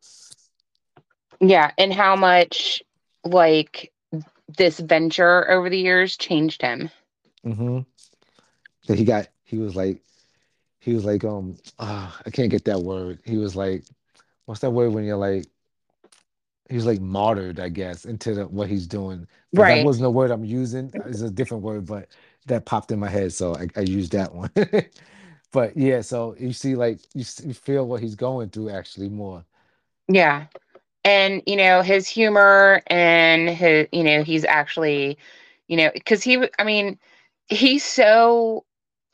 Yeah, 1.48 1.72
and 1.78 1.92
how 1.92 2.16
much 2.16 2.82
like 3.24 3.92
this 4.56 4.78
venture 4.80 5.50
over 5.50 5.70
the 5.70 5.78
years 5.78 6.16
changed 6.16 6.62
him. 6.62 6.90
Mm-hmm. 7.46 7.80
So 8.82 8.94
he 8.94 9.04
got 9.04 9.28
he 9.44 9.58
was 9.58 9.76
like 9.76 10.02
he 10.80 10.94
was 10.94 11.04
like 11.04 11.24
um 11.24 11.56
ah, 11.78 12.18
I 12.26 12.30
can't 12.30 12.50
get 12.50 12.64
that 12.66 12.80
word. 12.80 13.20
He 13.24 13.36
was 13.36 13.56
like 13.56 13.84
what's 14.46 14.60
that 14.60 14.70
word 14.70 14.92
when 14.92 15.04
you're 15.04 15.16
like 15.16 15.46
he 16.70 16.76
was 16.76 16.86
like 16.86 17.00
martyred, 17.00 17.60
I 17.60 17.68
guess, 17.68 18.06
into 18.06 18.34
the, 18.34 18.46
what 18.48 18.68
he's 18.68 18.86
doing. 18.86 19.26
But 19.54 19.66
that 19.66 19.80
wasn't 19.84 20.06
a 20.06 20.10
word 20.10 20.30
I'm 20.30 20.44
using. 20.44 20.92
It's 21.06 21.20
a 21.20 21.30
different 21.30 21.62
word, 21.62 21.86
but 21.86 22.08
that 22.46 22.64
popped 22.64 22.90
in 22.90 22.98
my 22.98 23.08
head, 23.08 23.32
so 23.34 23.54
I, 23.54 23.68
I 23.76 23.80
used 23.82 24.12
that 24.12 24.34
one. 24.34 24.50
But 25.52 25.76
yeah, 25.76 26.00
so 26.00 26.34
you 26.38 26.52
see, 26.52 26.74
like 26.74 26.98
you, 27.14 27.20
s- 27.20 27.42
you 27.44 27.54
feel 27.54 27.86
what 27.86 28.02
he's 28.02 28.16
going 28.16 28.50
through 28.50 28.70
actually 28.70 29.08
more. 29.08 29.44
Yeah. 30.08 30.46
And 31.04 31.42
you 31.46 31.56
know, 31.56 31.82
his 31.82 32.08
humor 32.08 32.82
and 32.88 33.48
his 33.50 33.88
you 33.92 34.04
know, 34.04 34.22
he's 34.22 34.44
actually, 34.44 35.18
you 35.68 35.76
know, 35.76 35.90
cuz 36.06 36.22
he 36.22 36.48
i 36.58 36.64
mean, 36.64 36.98
he's 37.48 37.84
so 37.84 38.64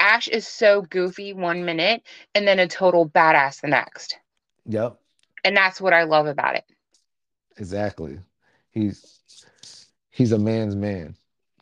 Ash 0.00 0.28
is 0.28 0.46
so 0.46 0.82
goofy 0.82 1.32
one 1.34 1.64
minute 1.64 2.02
and 2.34 2.46
then 2.48 2.58
a 2.58 2.66
total 2.68 3.08
badass 3.08 3.60
the 3.60 3.68
next. 3.68 4.18
Yep, 4.66 5.00
And 5.44 5.54
that's 5.56 5.80
what 5.80 5.92
I 5.92 6.04
love 6.04 6.26
about 6.26 6.56
it. 6.56 6.64
exactly. 7.56 8.18
He's 8.70 9.12
he's 10.10 10.32
a 10.32 10.38
man's 10.38 10.76
man, 10.76 11.16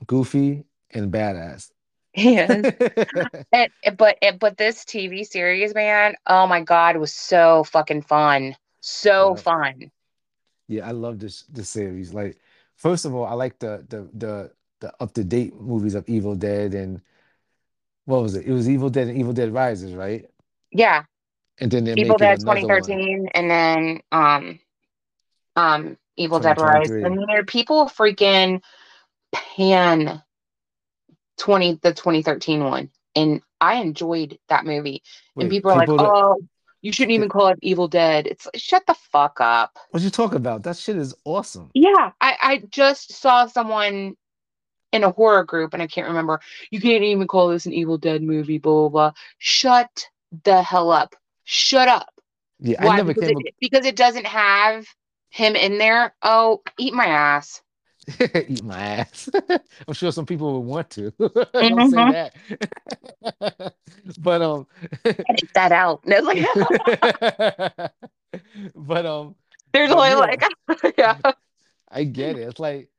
goofy 0.07 0.65
and 0.91 1.13
badass. 1.13 1.71
Yes. 2.15 2.71
And, 3.53 3.71
but 3.97 4.19
but 4.41 4.57
this 4.59 4.85
TV 4.85 5.25
series, 5.25 5.75
man, 5.75 6.17
oh 6.27 6.47
my 6.47 6.63
god, 6.63 6.97
was 6.99 7.13
so 7.15 7.65
fucking 7.65 8.03
fun. 8.03 8.57
So 8.81 9.37
Yep. 9.37 9.37
fun. 9.37 9.91
Yeah, 10.69 10.87
I 10.87 10.93
love 10.93 11.19
this 11.19 11.43
this 11.45 11.69
series. 11.69 12.13
Like, 12.15 12.39
first 12.77 13.05
of 13.05 13.15
all, 13.15 13.25
I 13.25 13.33
like 13.33 13.59
the 13.59 13.85
the 13.89 14.09
the 14.15 14.53
the 14.81 14.93
up 15.01 15.13
to 15.15 15.25
date 15.25 15.59
movies 15.61 15.95
of 15.95 16.09
Evil 16.09 16.37
Dead 16.37 16.75
and 16.75 17.01
what 18.05 18.23
was 18.23 18.35
it? 18.37 18.47
It 18.47 18.53
was 18.53 18.69
Evil 18.69 18.91
Dead 18.91 19.09
and 19.09 19.19
Evil 19.19 19.33
Dead 19.33 19.53
Rises, 19.53 19.95
right? 19.95 20.29
Yeah. 20.71 21.05
And 21.61 21.71
then 21.71 21.85
they're 21.85 21.99
Evil 21.99 22.17
Dead 22.17 22.39
2013 22.41 23.29
and 23.35 23.51
then 23.51 24.01
um 24.13 24.61
um 25.57 25.99
Evil 26.17 26.39
Dead 26.41 26.59
Rise. 26.59 26.91
And 26.91 27.15
2023. 27.15 27.21
you 27.21 27.27
know, 27.27 27.45
people 27.45 27.87
freaking 27.87 28.63
pan 29.33 30.23
20 31.39 31.79
the 31.83 31.93
2013 31.93 32.65
one. 32.65 32.91
And 33.15 33.43
I 33.61 33.77
enjoyed 33.77 34.39
that 34.49 34.65
movie. 34.65 35.03
And 35.37 35.51
people 35.51 35.71
are 35.73 35.77
like, 35.77 35.89
that 35.89 35.99
"Oh, 35.99 36.39
you 36.83 36.93
shouldn't 36.93 37.13
even 37.13 37.29
call 37.29 37.49
it 37.49 37.59
Evil 37.63 37.89
Dead." 37.89 38.27
It's 38.27 38.47
like, 38.47 38.57
shut 38.57 38.87
the 38.87 38.95
fuck 38.95 39.41
up. 39.41 39.79
what 39.91 40.03
you 40.03 40.11
talking 40.11 40.37
about? 40.37 40.63
That 40.63 40.77
shit 40.77 40.97
is 40.97 41.15
awesome. 41.25 41.71
Yeah, 41.75 42.13
I 42.21 42.37
I 42.41 42.63
just 42.71 43.13
saw 43.13 43.47
someone 43.47 44.17
in 44.93 45.05
a 45.05 45.11
horror 45.11 45.45
group 45.45 45.75
and 45.75 45.83
I 45.83 45.87
can't 45.87 46.09
remember. 46.09 46.41
You 46.71 46.81
can't 46.81 47.05
even 47.05 47.27
call 47.27 47.49
this 47.49 47.67
an 47.67 47.73
Evil 47.73 47.99
Dead 47.99 48.23
movie, 48.23 48.59
blah 48.59 48.73
blah 48.73 48.89
blah. 48.89 49.13
Shut 49.39 50.07
the 50.45 50.63
hell 50.63 50.91
up. 50.91 51.15
Shut 51.45 51.89
up. 51.89 52.13
Yeah, 52.61 52.83
I 52.83 52.87
Why? 52.87 52.97
never 52.97 53.15
Because 53.15 53.29
came 53.29 53.41
it 53.45 53.55
because 53.61 53.87
it 53.87 53.97
doesn't 53.97 54.27
have 54.27 54.87
him 55.31 55.57
in 55.57 55.79
there. 55.79 56.15
Oh, 56.23 56.63
eat 56.79 56.95
my 56.95 57.07
ass. 57.07 57.63
Eat 58.49 58.65
my 58.65 58.81
ass. 58.81 59.31
I'm 59.89 59.95
sure 59.95 60.13
some 60.13 60.27
people 60.27 60.55
would 60.61 60.69
want 60.69 60.91
to. 60.93 61.13
Don't 61.69 61.85
say 61.85 62.05
Mm-hmm. 62.05 62.11
that. 62.11 62.37
But 64.19 64.43
um 64.43 64.67
Edit 65.29 65.51
that 65.55 65.73
out. 65.73 66.03
It's 66.07 66.27
like 66.27 66.49
but 68.75 69.07
um 69.07 69.37
there's 69.73 69.91
only 69.93 70.15
like 70.15 70.43
yeah. 70.99 71.17
I 71.91 72.05
get 72.05 72.37
it. 72.37 72.43
It's 72.49 72.61
like 72.61 72.91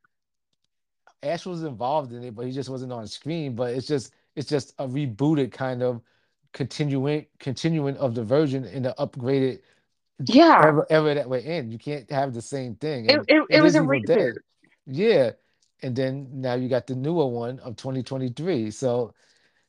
Ash 1.22 1.46
was 1.46 1.64
involved 1.64 2.12
in 2.12 2.24
it, 2.24 2.34
but 2.34 2.46
he 2.46 2.52
just 2.52 2.70
wasn't 2.70 2.92
on 2.92 3.06
screen. 3.08 3.54
But 3.56 3.74
it's 3.74 3.86
just 3.86 4.12
it's 4.36 4.48
just 4.48 4.74
a 4.78 4.88
rebooted 4.88 5.52
kind 5.52 5.82
of 5.82 6.02
continuing 6.52 7.26
continuing 7.40 7.96
of 7.98 8.14
the 8.14 8.24
version 8.24 8.64
in 8.66 8.84
the 8.84 8.94
upgraded 8.98 9.60
Yeah. 10.26 10.62
ever, 10.64 10.86
era 10.90 11.14
that 11.14 11.28
we're 11.30 11.38
in. 11.38 11.70
You 11.70 11.78
can't 11.78 12.10
have 12.10 12.34
the 12.34 12.42
same 12.42 12.76
thing. 12.76 13.06
It, 13.06 13.20
it, 13.28 13.28
it 13.28 13.42
it 13.50 13.62
was 13.62 13.74
a 13.76 13.80
reboot. 13.80 14.06
Dead. 14.06 14.34
Yeah. 14.90 15.32
And 15.82 15.96
then 15.96 16.28
now 16.40 16.54
you 16.54 16.68
got 16.68 16.86
the 16.86 16.94
newer 16.94 17.26
one 17.26 17.58
of 17.60 17.76
2023. 17.76 18.70
So 18.70 19.14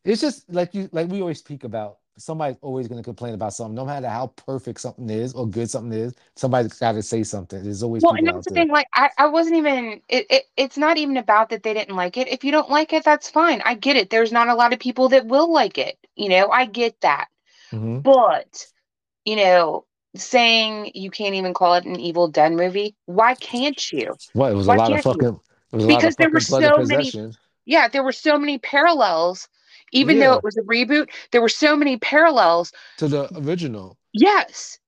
it's 0.06 0.22
just 0.22 0.50
like 0.54 0.75
you 0.75 0.90
like 0.94 1.10
we 1.10 1.22
always 1.22 1.40
speak 1.40 1.63
about. 1.66 2.00
Somebody's 2.18 2.58
always 2.62 2.88
going 2.88 3.00
to 3.01 3.06
complain 3.06 3.34
about 3.36 3.54
something, 3.54 3.75
no 3.75 3.86
matter 3.86 4.10
how 4.10 4.28
perfect 4.28 4.82
something 4.82 5.10
is 5.10 5.34
or 5.34 5.50
good 5.50 5.70
something 5.70 5.98
is. 6.00 6.16
Somebody's 6.36 6.80
got 6.80 6.94
to 6.94 7.04
say 7.04 7.24
something. 7.24 7.63
There's 7.63 7.84
always 7.84 8.04
Well, 8.04 8.13
and 8.18 8.28
that's 8.28 8.46
the 8.46 8.51
thing. 8.51 8.70
Like, 8.70 8.88
I, 8.96 9.10
I 9.18 9.28
wasn't 9.28 9.58
even. 9.58 10.01
It, 10.10 10.25
it, 10.30 10.44
it's 10.58 10.78
not 10.78 10.98
even 10.98 11.18
about 11.18 11.50
that 11.50 11.62
they 11.63 11.74
didn't 11.74 11.96
like 11.96 12.18
it. 12.18 12.28
If 12.28 12.44
you 12.44 12.51
don't 12.51 12.70
like 12.70 12.94
it, 12.94 13.04
that's 13.04 13.30
fine. 13.30 13.62
I 13.63 13.75
get 13.75 13.96
it. 13.96 14.10
There's 14.10 14.32
not 14.32 14.48
a 14.50 14.56
lot 14.56 14.74
of 14.74 14.80
people 14.80 15.10
that 15.10 15.28
will 15.28 15.51
like 15.51 15.78
it. 15.78 15.98
You 16.16 16.30
know, 16.30 16.50
I 16.50 16.66
get 16.66 17.00
that. 17.01 17.28
hmm 17.72 18.01
But 18.04 18.68
you 19.25 19.38
know, 19.38 19.86
saying 20.15 20.91
you 20.94 21.10
can't 21.10 21.36
even 21.36 21.53
call 21.53 21.75
it 21.75 21.86
an 21.86 22.00
Evil 22.00 22.27
Dead 22.27 22.51
movie. 22.51 22.96
Why 23.06 23.36
can't 23.36 23.91
you? 23.91 24.15
What? 24.34 24.51
It 24.51 24.56
was 24.56 24.68
a 24.68 24.74
lot 24.74 24.91
of 24.91 25.01
fucking. 25.01 25.27
It 25.27 25.75
was 25.75 25.84
a 25.84 25.88
lot 25.88 25.94
of 25.94 26.00
Because 26.00 26.15
there 26.15 26.30
were 26.30 26.39
fucking 26.39 26.86
so 26.86 26.96
many. 26.96 27.34
Yeah, 27.65 27.88
there 27.88 28.03
were 28.03 28.12
so 28.12 28.38
many 28.38 28.58
parallels. 28.58 29.48
Even 29.94 30.20
though 30.20 30.34
it 30.34 30.44
was 30.44 30.56
a 30.56 30.62
reboot, 30.62 31.10
there 31.32 31.41
were 31.41 31.50
so 31.50 31.75
many 31.75 31.98
parallels. 31.98 32.72
to 32.98 33.10
the 33.10 33.30
original. 33.39 33.98
Yes. 34.13 34.80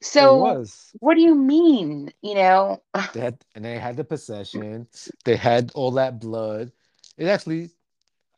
So 0.00 0.64
what 0.98 1.14
do 1.14 1.20
you 1.20 1.34
mean? 1.34 2.12
You 2.22 2.34
know? 2.34 2.82
They 3.14 3.20
had 3.20 3.38
and 3.54 3.64
they 3.64 3.78
had 3.78 3.96
the 3.96 4.04
possession. 4.04 4.86
They 5.24 5.36
had 5.36 5.72
all 5.74 5.92
that 5.92 6.20
blood. 6.20 6.72
It 7.16 7.26
actually, 7.26 7.70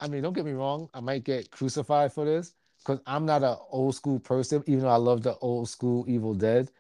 I 0.01 0.09
mean, 0.09 0.23
don't 0.23 0.33
get 0.33 0.45
me 0.45 0.53
wrong, 0.53 0.89
I 0.93 1.01
might 1.01 1.25
get 1.25 1.51
crucified 1.51 2.13
for 2.13 2.25
this 2.25 2.55
because 2.85 3.01
I'm 3.07 3.27
not 3.27 3.43
an 3.45 3.57
old 3.71 3.95
school 3.95 4.21
person, 4.21 4.63
even 4.67 4.81
though 4.85 4.91
I 4.91 4.97
love 4.97 5.23
the 5.23 5.37
old 5.39 5.69
school 5.69 6.05
Evil 6.09 6.35
Dead. 6.35 6.71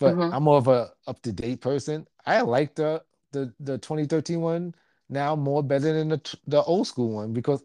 But 0.00 0.20
Mhm. 0.20 0.32
I'm 0.32 0.44
more 0.44 0.58
of 0.58 0.68
a 0.68 0.92
up 1.06 1.22
to 1.22 1.32
date 1.32 1.60
person. 1.60 2.06
I 2.26 2.40
like 2.42 2.74
the 2.74 3.04
the 3.32 3.52
the 3.60 3.78
2013 3.78 4.40
one 4.40 4.74
now 5.08 5.36
more 5.36 5.62
better 5.62 5.92
than 5.92 6.08
the 6.10 6.36
the 6.46 6.62
old 6.64 6.86
school 6.88 7.10
one 7.12 7.32
because 7.32 7.64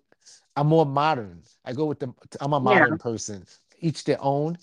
I'm 0.56 0.68
more 0.68 0.86
modern. 0.86 1.44
I 1.66 1.74
go 1.74 1.86
with 1.86 2.00
the 2.00 2.14
I'm 2.42 2.54
a 2.54 2.60
Yeah. 2.62 2.86
modern 2.86 2.98
person. 2.98 3.46
Each 3.80 4.04
their 4.04 4.22
own. 4.22 4.58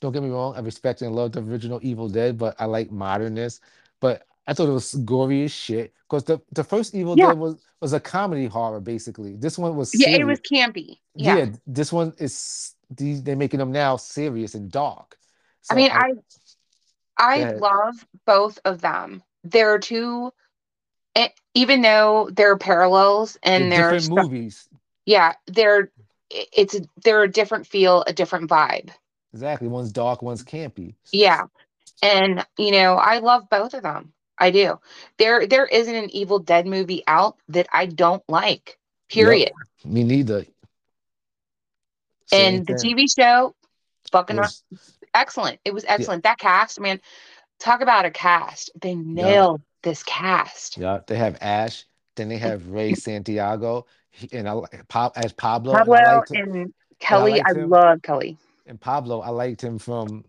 Don't 0.00 0.12
get 0.12 0.22
me 0.22 0.30
wrong, 0.30 0.54
I 0.56 0.60
respect 0.60 1.02
and 1.02 1.14
love 1.14 1.32
the 1.32 1.40
original 1.42 1.80
Evil 1.82 2.08
Dead, 2.08 2.38
but 2.38 2.56
I 2.58 2.64
like 2.66 2.90
modernness. 2.90 3.60
But 4.00 4.26
I 4.46 4.54
thought 4.54 4.68
it 4.68 4.72
was 4.72 4.94
gory 4.94 5.44
as 5.44 5.52
shit 5.52 5.92
because 6.08 6.24
the, 6.24 6.40
the 6.52 6.64
first 6.64 6.94
Evil 6.94 7.16
Yeah. 7.16 7.28
Dead 7.28 7.38
was 7.38 7.56
was 7.80 7.92
a 7.92 8.00
comedy 8.00 8.46
horror 8.46 8.80
basically. 8.80 9.36
This 9.36 9.58
one 9.58 9.76
was 9.76 9.92
Yeah, 9.94 10.10
it 10.10 10.26
was 10.26 10.40
campy. 10.40 10.98
Yeah. 11.14 11.36
Yeah, 11.36 11.46
this 11.66 11.92
one 11.92 12.14
is 12.18 12.74
these 12.90 13.22
they're 13.22 13.36
making 13.36 13.58
them 13.58 13.72
now 13.72 13.96
serious 13.96 14.54
and 14.54 14.70
dark. 14.70 15.16
I 15.70 15.74
mean, 15.74 15.90
I 15.92 16.12
I 17.16 17.42
I 17.44 17.52
love 17.52 18.06
both 18.26 18.58
of 18.64 18.80
them. 18.80 19.22
They're 19.44 19.78
two 19.78 20.32
e- 21.16 21.28
even 21.54 21.82
though 21.82 22.30
they're 22.32 22.56
parallels 22.58 23.38
They're 23.44 23.54
and 23.54 23.72
they're 23.72 23.92
different 23.92 24.22
movies. 24.24 24.68
yeah, 25.06 25.34
they're 25.46 25.90
it's 26.30 26.78
they're 27.04 27.22
a 27.24 27.30
different 27.30 27.66
feel, 27.66 28.02
a 28.06 28.12
different 28.12 28.50
vibe. 28.50 28.90
Exactly. 29.32 29.68
One's 29.68 29.92
dark, 29.92 30.22
one's 30.22 30.42
campy. 30.42 30.94
Yeah. 31.12 31.44
And 32.02 32.44
you 32.58 32.72
know, 32.72 32.94
I 32.94 33.18
love 33.18 33.48
both 33.50 33.74
of 33.74 33.82
them. 33.82 34.12
I 34.40 34.50
do. 34.50 34.80
There 35.18 35.46
there 35.46 35.66
isn't 35.66 35.94
an 35.94 36.10
Evil 36.10 36.40
Dead 36.40 36.66
movie 36.66 37.04
out 37.06 37.38
that 37.48 37.68
I 37.72 37.86
don't 37.86 38.22
like. 38.28 38.78
Yep. 39.14 39.48
Period. 39.48 39.52
Me 39.84 40.04
neither. 40.04 40.46
Same 42.26 42.56
And 42.56 42.66
the 42.66 42.74
thing. 42.74 42.76
TV 42.76 43.06
show 43.14 43.54
fucking 44.12 44.36
Was 44.36 44.64
excellent. 45.14 45.60
It 45.64 45.74
was 45.74 45.84
yeah, 45.96 46.08
excellent. 46.08 46.24
That 46.24 46.38
cast, 46.38 46.80
man, 46.80 47.00
talk 47.58 47.80
about 47.80 48.06
a 48.06 48.10
cast. 48.10 48.70
They 48.80 48.92
yeah, 49.14 49.34
nailed 49.34 49.62
this 49.82 50.02
cast. 50.04 50.78
yeah. 50.78 51.00
They 51.06 51.16
have 51.16 51.38
Ash, 51.40 51.84
then 52.16 52.28
they 52.28 52.38
have 52.38 52.68
Ray 52.68 52.94
Santiago, 52.94 53.86
and 54.32 54.48
I 54.48 54.60
as 55.16 55.32
Pablo, 55.32 55.78
and 55.78 55.90
I 55.92 55.98
Pablo 55.98 56.00
liked 56.00 56.30
him, 56.32 56.54
and 56.54 56.74
and 57.10 57.24
I 57.24 57.40
Kelly, 57.40 57.40
I 57.42 57.52
love 57.52 58.02
Kelly. 58.02 58.38
and 58.66 58.80
Pablo, 58.80 59.20
I 59.20 59.30
liked 59.30 59.62
him 59.62 59.78
from 59.78 60.24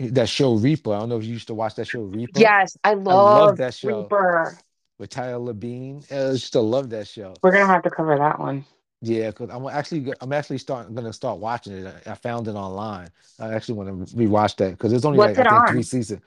that 0.00 0.28
show 0.28 0.54
Reaper. 0.56 0.94
I 0.94 1.00
don't 1.00 1.10
know 1.10 1.18
if 1.18 1.24
you 1.24 1.34
used 1.34 1.48
to 1.48 1.54
watch 1.54 1.76
that 1.76 1.86
show 1.86 2.02
Reaper. 2.02 2.52
Yes, 2.52 2.76
I 2.84 2.94
I 3.08 3.14
love 3.14 3.14
love 3.14 3.58
that 3.58 3.74
show 3.74 4.14
Reaper. 4.14 4.58
with 4.98 5.10
Tyler 5.10 5.54
Labine. 5.54 6.10
I 6.12 6.32
used 6.32 6.52
to 6.54 6.60
love 6.60 6.90
that 6.90 7.08
show. 7.08 7.42
We're 7.42 7.52
gonna 7.52 7.66
have 7.66 7.82
to 7.84 7.90
cover 7.90 8.18
that 8.18 8.38
one. 8.40 8.64
Yeah, 9.02 9.28
because 9.30 9.50
I'm 9.50 9.66
actually 9.68 10.12
I'm 10.20 10.32
actually 10.32 10.58
starting 10.58 10.94
gonna 10.94 11.12
start 11.12 11.38
watching 11.38 11.74
it. 11.74 11.94
I, 12.06 12.12
I 12.12 12.14
found 12.14 12.48
it 12.48 12.54
online. 12.54 13.10
I 13.38 13.54
actually 13.54 13.74
want 13.76 14.08
to 14.08 14.16
rewatch 14.16 14.56
that 14.56 14.72
because 14.72 14.92
it's 14.92 15.04
only 15.04 15.20
What's 15.20 15.20
like 15.20 15.38
I 15.38 15.44
it 15.44 15.46
think 15.46 15.66
three 15.66 15.82
seasons. 15.84 16.22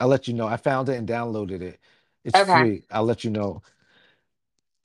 I'll 0.00 0.08
let 0.08 0.28
you 0.28 0.34
know. 0.34 0.46
I 0.48 0.56
found 0.58 0.88
it 0.88 0.96
and 0.96 1.08
downloaded 1.08 1.62
it. 1.62 1.80
It's 2.24 2.38
Okay. 2.38 2.64
free. 2.64 2.84
I'll 2.90 3.04
let 3.04 3.24
you 3.24 3.30
know. 3.30 3.62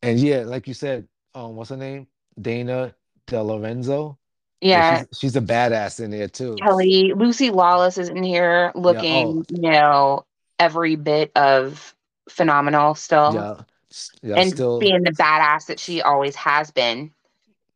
And 0.03 0.19
yeah, 0.19 0.43
like 0.43 0.67
you 0.67 0.73
said, 0.73 1.07
um, 1.35 1.55
what's 1.55 1.71
her 1.71 1.77
name? 1.77 2.07
Dana 2.41 2.95
De 3.27 3.41
Lorenzo. 3.43 4.17
Yeah, 4.63 4.99
she's 4.99 5.19
she's 5.19 5.35
a 5.35 5.41
badass 5.41 5.99
in 5.99 6.11
there 6.11 6.27
too. 6.27 6.55
Kelly, 6.61 7.13
Lucy 7.15 7.49
Lawless 7.49 7.97
is 7.97 8.09
in 8.09 8.23
here 8.23 8.65
Yeah. 8.65 8.71
Oh, 8.75 8.79
looking, 8.79 9.45
you 9.49 9.61
know, 9.69 10.25
every 10.59 10.95
bit 10.95 11.31
of 11.35 11.93
phenomenal 12.29 12.95
still 12.95 13.33
yeah. 13.33 13.55
Yeah. 14.21 14.35
and 14.39 14.51
Still. 14.51 14.79
being 14.79 15.03
the 15.03 15.11
badass 15.11 15.67
that 15.67 15.79
she 15.79 16.01
always 16.01 16.35
has 16.35 16.71
been. 16.71 17.11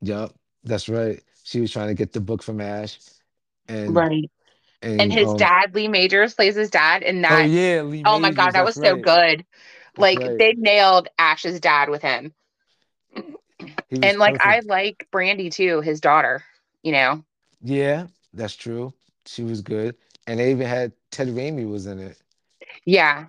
Yeah. 0.01 0.27
That's 0.63 0.89
right. 0.89 1.21
She 1.43 1.61
was 1.61 1.71
trying 1.71 1.87
to 1.87 1.93
get 1.93 2.13
the 2.13 2.19
book 2.19 2.43
from 2.43 2.59
Ash, 2.59 2.99
and 3.67 3.95
Right. 3.95 4.29
And 4.81 5.01
and 5.01 5.13
his 5.13 5.27
um. 5.27 5.37
dad, 5.37 5.73
Lee 5.73 5.87
Majors, 5.87 6.33
plays 6.33 6.55
his 6.55 6.69
dad, 6.69 7.03
and 7.03 7.23
that. 7.23 7.43
Oh 7.43 7.45
yeah, 7.45 7.81
Lee 7.81 8.03
oh 8.05 8.19
my 8.19 8.31
God, 8.31 8.51
that 8.51 8.65
was 8.65 8.75
so 8.75 8.93
right. 8.93 9.01
good. 9.01 9.45
Like 9.97 10.19
right. 10.19 10.37
they 10.37 10.53
nailed 10.53 11.07
Ash's 11.17 11.59
dad 11.59 11.89
with 11.89 12.01
him. 12.01 12.33
And 13.89 14.19
like 14.19 14.45
I 14.45 14.61
like 14.65 15.07
Brandy 15.11 15.49
too, 15.49 15.81
his 15.81 15.99
daughter, 16.01 16.43
you 16.83 16.91
know. 16.91 17.23
Yeah, 17.61 18.07
that's 18.33 18.55
true. 18.55 18.93
She 19.25 19.43
was 19.43 19.61
good, 19.61 19.95
and 20.27 20.39
they 20.39 20.51
even 20.51 20.67
had 20.67 20.93
Ted 21.11 21.27
Raimi 21.29 21.69
was 21.69 21.87
in 21.87 21.99
it, 21.99 22.17
Yeah. 22.85 23.27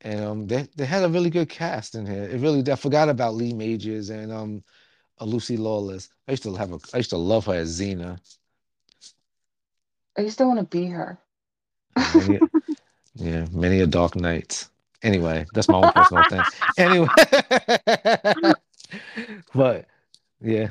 and 0.00 0.20
um, 0.20 0.46
they 0.46 0.68
they 0.76 0.86
had 0.86 1.04
a 1.04 1.08
really 1.08 1.30
good 1.30 1.48
cast 1.48 1.94
in 1.94 2.06
here. 2.06 2.24
It 2.24 2.40
really, 2.40 2.70
I 2.70 2.76
forgot 2.76 3.08
about 3.08 3.34
Lee 3.34 3.52
Majors 3.54 4.10
and 4.10 4.32
um, 4.32 4.64
uh, 5.20 5.24
Lucy 5.24 5.56
Lawless. 5.56 6.08
I 6.28 6.32
used 6.32 6.42
to 6.44 6.54
have 6.54 6.72
a, 6.72 6.78
I 6.92 6.98
used 6.98 7.10
to 7.10 7.16
love 7.16 7.46
her 7.46 7.54
as 7.54 7.80
Xena. 7.80 8.18
I 10.18 10.22
used 10.22 10.38
to 10.38 10.46
want 10.46 10.58
to 10.58 10.64
be 10.64 10.86
her. 10.86 11.18
Many, 12.12 12.40
yeah, 13.14 13.46
many 13.52 13.80
a 13.80 13.86
dark 13.86 14.16
nights. 14.16 14.70
Anyway, 15.02 15.46
that's 15.52 15.68
my 15.68 15.78
own 15.78 15.90
personal 15.90 16.24
thing. 16.24 16.46
Anyway, 16.76 17.08
but 19.54 19.86
yeah, 20.40 20.68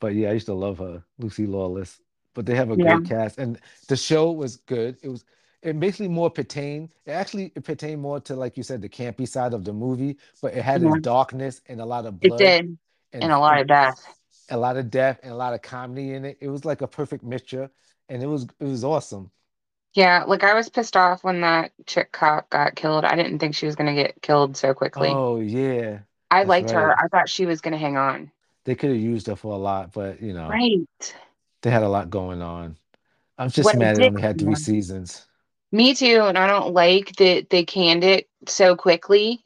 but 0.00 0.14
yeah, 0.14 0.30
I 0.30 0.32
used 0.34 0.46
to 0.46 0.54
love 0.54 0.78
her, 0.78 1.04
Lucy 1.18 1.46
Lawless. 1.46 2.00
But 2.34 2.46
they 2.46 2.54
have 2.56 2.70
a 2.70 2.76
Yeah. 2.76 2.98
great 2.98 3.04
cast, 3.04 3.38
and 3.38 3.58
the 3.88 3.96
show 3.96 4.30
was 4.32 4.56
good. 4.58 4.98
It 5.02 5.08
was 5.08 5.24
it 5.62 5.78
basically 5.80 6.08
more 6.08 6.30
pertained. 6.30 6.90
It 7.06 7.12
actually 7.12 7.52
it 7.56 7.64
pertained 7.64 8.00
more 8.02 8.20
to 8.20 8.36
like 8.36 8.56
you 8.56 8.62
said 8.62 8.82
the 8.82 8.88
campy 8.88 9.28
side 9.28 9.52
of 9.54 9.64
the 9.64 9.72
movie, 9.72 10.16
but 10.42 10.54
it 10.54 10.62
had 10.62 10.82
its 10.82 10.94
Yeah. 10.94 10.96
darkness 10.96 11.60
and 11.66 11.80
a 11.80 11.86
lot 11.86 12.06
of 12.06 12.20
It 12.22 12.34
blood 12.34 12.36
did. 12.36 12.78
And 13.20 13.22
and 13.22 13.32
a 13.32 13.38
lot 13.38 13.60
of 13.60 13.66
death. 13.66 14.06
a 14.50 14.56
lot 14.56 14.76
of 14.76 14.90
death 14.90 15.20
and 15.22 15.32
a 15.32 15.36
lot 15.36 15.54
of 15.54 15.62
comedy 15.62 16.12
in 16.14 16.24
it. 16.24 16.38
It 16.40 16.48
was 16.48 16.64
like 16.64 16.82
a 16.82 16.88
perfect 16.88 17.24
mixture, 17.24 17.70
and 18.08 18.22
it 18.22 18.26
was 18.26 18.44
it 18.58 18.64
was 18.64 18.84
awesome. 18.84 19.30
Yeah, 19.92 20.24
like 20.24 20.42
I 20.44 20.54
was 20.54 20.68
pissed 20.68 20.96
off 20.96 21.22
when 21.24 21.40
that 21.42 21.72
chick 21.86 22.10
cop 22.12 22.50
got 22.50 22.74
killed. 22.76 23.04
I 23.04 23.14
didn't 23.16 23.38
think 23.40 23.54
she 23.54 23.66
was 23.66 23.76
gonna 23.76 23.94
get 23.94 24.20
killed 24.22 24.56
so 24.56 24.74
quickly. 24.74 25.20
Oh 25.20 25.40
yeah, 25.40 26.02
I 26.30 26.42
liked 26.42 26.70
her. 26.72 26.92
I 26.98 27.06
thought 27.08 27.28
she 27.28 27.46
was 27.46 27.60
gonna 27.60 27.78
hang 27.78 27.96
on. 27.96 28.32
They 28.70 28.76
could 28.76 28.90
have 28.90 29.00
used 29.00 29.26
her 29.26 29.36
for 29.36 29.52
a 29.54 29.58
lot, 29.58 29.92
but 29.92 30.22
you 30.22 30.32
know 30.32 30.62
Right. 30.62 31.14
they 31.62 31.70
had 31.70 31.82
a 31.82 31.88
lot 31.88 32.10
going 32.10 32.42
on. 32.42 32.76
I'm 33.38 33.50
just 33.50 33.74
What 33.74 33.76
mad 33.76 33.96
it 33.96 34.00
did, 34.00 34.12
only 34.12 34.22
had 34.22 34.38
three 34.38 34.54
seasons. 34.56 35.26
Me 35.72 35.94
too, 35.94 36.22
and 36.22 36.38
I 36.38 36.46
don't 36.46 36.74
like 36.74 37.16
that 37.16 37.50
they 37.50 37.64
canned 37.64 38.04
it 38.04 38.28
so 38.46 38.76
quickly 38.76 39.42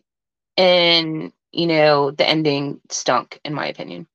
and 0.56 1.32
you 1.52 1.66
know, 1.66 2.10
the 2.12 2.28
ending 2.28 2.80
stunk, 2.90 3.40
in 3.44 3.54
my 3.54 3.66
opinion. 3.68 4.08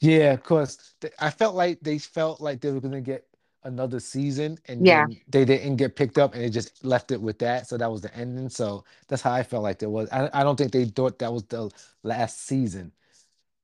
Yeah, 0.00 0.32
of 0.32 0.42
course. 0.42 0.94
I 1.18 1.30
felt 1.30 1.54
like 1.54 1.80
they 1.80 1.98
felt 1.98 2.40
like 2.40 2.60
they 2.60 2.72
were 2.72 2.80
gonna 2.80 3.00
get 3.00 3.26
another 3.64 4.00
season, 4.00 4.58
and 4.66 4.86
Yeah, 4.86 5.06
they 5.28 5.44
didn't 5.44 5.76
get 5.76 5.94
picked 5.96 6.18
up, 6.18 6.34
and 6.34 6.42
they 6.42 6.50
just 6.50 6.84
left 6.84 7.12
it 7.12 7.20
with 7.20 7.38
that. 7.40 7.68
So 7.68 7.76
that 7.78 7.90
was 7.90 8.00
the 8.02 8.14
ending. 8.16 8.48
So 8.48 8.84
that's 9.08 9.22
how 9.22 9.32
I 9.32 9.42
felt 9.44 9.62
like 9.62 9.78
there 9.78 9.90
was. 9.90 10.08
I, 10.10 10.28
I 10.32 10.42
don't 10.42 10.56
think 10.56 10.72
they 10.72 10.84
thought 10.86 11.18
that 11.20 11.32
was 11.32 11.44
the 11.44 11.70
last 12.02 12.40
season. 12.46 12.92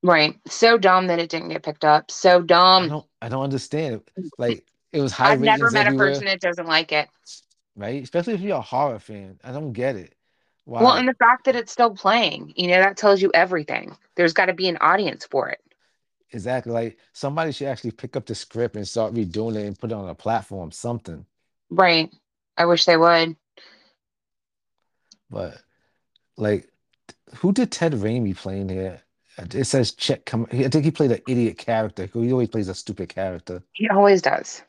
Right. 0.03 0.39
So 0.47 0.79
dumb 0.79 1.09
that 1.09 1.19
it 1.19 1.31
didn't 1.31 1.49
get 1.49 1.63
picked 1.63 1.85
up. 1.85 2.11
So 2.11 2.41
dumb. 2.43 2.85
I 2.85 2.89
don't 2.89 3.07
I 3.23 3.29
don't 3.29 3.45
understand. 3.45 4.03
Like 4.39 4.65
it 4.93 5.01
was 5.01 5.13
high 5.13 5.33
I've 5.33 5.41
never 5.41 5.71
met 5.71 5.93
a 5.93 5.97
person 5.97 6.25
that 6.27 6.41
doesn't 6.41 6.67
like 6.67 6.93
it. 6.93 7.09
right? 7.77 8.03
Especially 8.03 8.35
if 8.35 8.41
you're 8.41 8.59
a 8.59 8.63
horror 8.63 8.99
fan. 8.99 9.39
I 9.45 9.53
don't 9.53 9.73
get 9.73 9.97
it. 9.97 10.15
Well, 10.67 10.93
and 10.93 11.09
the 11.09 11.15
fact 11.15 11.47
that 11.47 11.57
it's 11.57 11.73
still 11.73 11.95
playing, 11.95 12.53
you 12.55 12.69
know, 12.69 12.79
that 12.79 12.99
tells 12.99 13.23
you 13.23 13.31
everything. 13.33 13.97
There's 14.17 14.35
got 14.35 14.47
to 14.47 14.53
be 14.53 14.69
an 14.69 14.77
audience 14.83 15.25
for 15.25 15.49
it. 15.49 15.61
Exactly. 16.31 16.73
Like 16.73 16.99
somebody 17.15 17.53
should 17.53 17.69
actually 17.69 17.93
pick 17.93 18.17
up 18.17 18.27
the 18.27 18.35
script 18.35 18.77
and 18.77 18.87
start 18.87 19.15
redoing 19.15 19.57
it 19.57 19.67
and 19.67 19.79
put 19.79 19.93
it 19.93 19.95
on 19.95 20.11
a 20.11 20.15
platform, 20.15 20.71
something. 20.71 21.25
Right. 21.71 22.13
I 22.59 22.67
wish 22.67 22.85
they 22.85 22.99
would. 22.99 23.35
But 25.31 25.57
like 26.37 26.71
who 27.37 27.53
did 27.53 27.73
Ted 27.73 27.93
Raimi 27.93 28.37
play 28.37 28.61
in 28.61 28.69
here? 28.69 29.01
It 29.39 29.65
says 29.65 29.93
Chet 29.93 30.27
come 30.27 30.47
I 30.53 30.69
think 30.69 30.85
he 30.85 30.91
played 30.91 31.13
an 31.13 31.21
idiot 31.29 31.59
character. 31.59 32.07
He 32.13 32.33
always 32.33 32.49
plays 32.49 32.69
a 32.69 32.75
stupid 32.75 33.09
character. 33.09 33.63
He 33.73 33.89
always 33.89 34.23
does. 34.23 34.63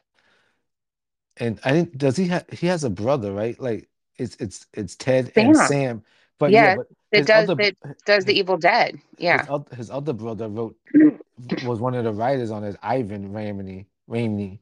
And 1.37 1.59
I 1.63 1.71
think 1.71 1.97
does 1.97 2.17
he 2.17 2.27
have 2.27 2.45
he 2.51 2.67
has 2.67 2.83
a 2.83 2.89
brother, 2.89 3.31
right? 3.33 3.59
Like 3.59 3.89
it's 4.17 4.35
it's 4.37 4.67
it's 4.73 4.95
Ted 4.95 5.31
and 5.35 5.55
Sam. 5.55 5.67
Sam. 5.67 6.03
But 6.37 6.53
yeah, 6.53 6.69
Yeah, 6.69 6.75
but 6.75 6.87
his 7.11 7.25
does 7.27 7.49
other 7.49 7.55
that 7.55 7.75
does 8.05 8.25
the 8.25 8.37
Evil 8.37 8.57
Dead. 8.57 8.99
his 9.19 9.19
Yeah. 9.23 9.45
other 9.47 9.75
his 9.75 9.89
other 9.89 10.13
brother 10.13 10.47
wrote 10.49 10.77
was 11.63 11.79
one 11.79 11.95
of 11.95 12.03
the 12.03 12.13
writers 12.13 12.51
on 12.51 12.63
it, 12.63 12.75
Ivan 12.83 13.29
Raimi. 13.31 13.87
Raimi. 14.09 14.59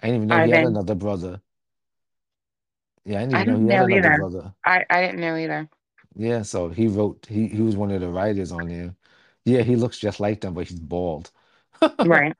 I 0.00 0.06
didn't 0.06 0.16
even 0.16 0.28
know 0.28 0.40
he 0.40 0.50
had 0.50 0.64
another 0.64 0.94
brother. 0.94 1.40
Yeah, 3.04 3.18
I 3.20 3.26
didn't 3.26 3.34
I 3.34 3.44
know 3.44 3.56
didn't 3.56 3.66
know 3.66 3.84
another 3.84 4.10
either. 4.10 4.10
brother. 4.10 4.54
I, 4.64 4.84
I 4.90 5.02
didn't 5.02 5.20
know 5.20 5.36
either. 5.36 5.68
Yeah, 6.14 6.42
so 6.42 6.68
he 6.68 6.88
wrote 6.88 7.26
he 7.28 7.48
he 7.48 7.60
was 7.62 7.76
one 7.76 7.90
of 7.90 8.00
the 8.00 8.08
writers 8.08 8.52
on 8.52 8.68
there. 8.68 8.94
Yeah, 9.44 9.62
he 9.62 9.76
looks 9.76 9.98
just 9.98 10.20
like 10.20 10.40
them, 10.40 10.54
but 10.54 10.68
he's 10.68 10.78
bald. 10.80 11.30
Right. 12.02 12.36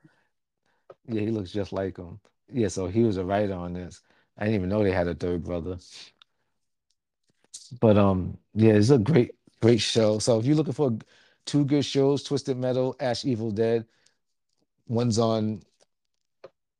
Yeah, 1.07 1.21
he 1.21 1.31
looks 1.31 1.51
just 1.51 1.73
like 1.73 1.97
him. 1.97 2.19
Yeah, 2.51 2.67
so 2.69 2.87
he 2.87 3.03
was 3.03 3.17
a 3.17 3.25
writer 3.25 3.53
on 3.53 3.73
this. 3.73 4.01
I 4.37 4.45
didn't 4.45 4.55
even 4.55 4.69
know 4.69 4.83
they 4.83 4.91
had 4.91 5.07
a 5.07 5.15
third 5.15 5.43
brother. 5.43 5.77
But 7.79 7.97
um, 7.97 8.37
yeah, 8.53 8.73
it's 8.73 8.89
a 8.89 8.97
great, 8.97 9.31
great 9.61 9.81
show. 9.81 10.19
So 10.19 10.39
if 10.39 10.45
you're 10.45 10.55
looking 10.55 10.73
for 10.73 10.97
two 11.45 11.65
good 11.65 11.85
shows, 11.85 12.23
Twisted 12.23 12.57
Metal, 12.57 12.95
Ash 12.99 13.25
Evil 13.25 13.51
Dead, 13.51 13.85
one's 14.87 15.19
on 15.19 15.61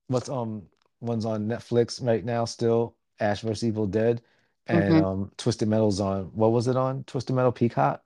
what's 0.07 0.29
um 0.29 0.63
one's 1.01 1.25
on 1.25 1.47
Netflix 1.47 2.05
right 2.05 2.23
now 2.23 2.45
still, 2.45 2.95
Ash 3.19 3.41
vs. 3.41 3.63
Evil 3.63 3.87
Dead, 3.87 4.21
and 4.67 4.97
hmm 4.97 5.01
um 5.01 5.31
Twisted 5.37 5.67
Metal's 5.67 5.99
on 5.99 6.25
what 6.33 6.51
was 6.51 6.67
it 6.67 6.77
on? 6.77 7.03
Twisted 7.05 7.35
Metal 7.35 7.51
Peacock? 7.51 8.03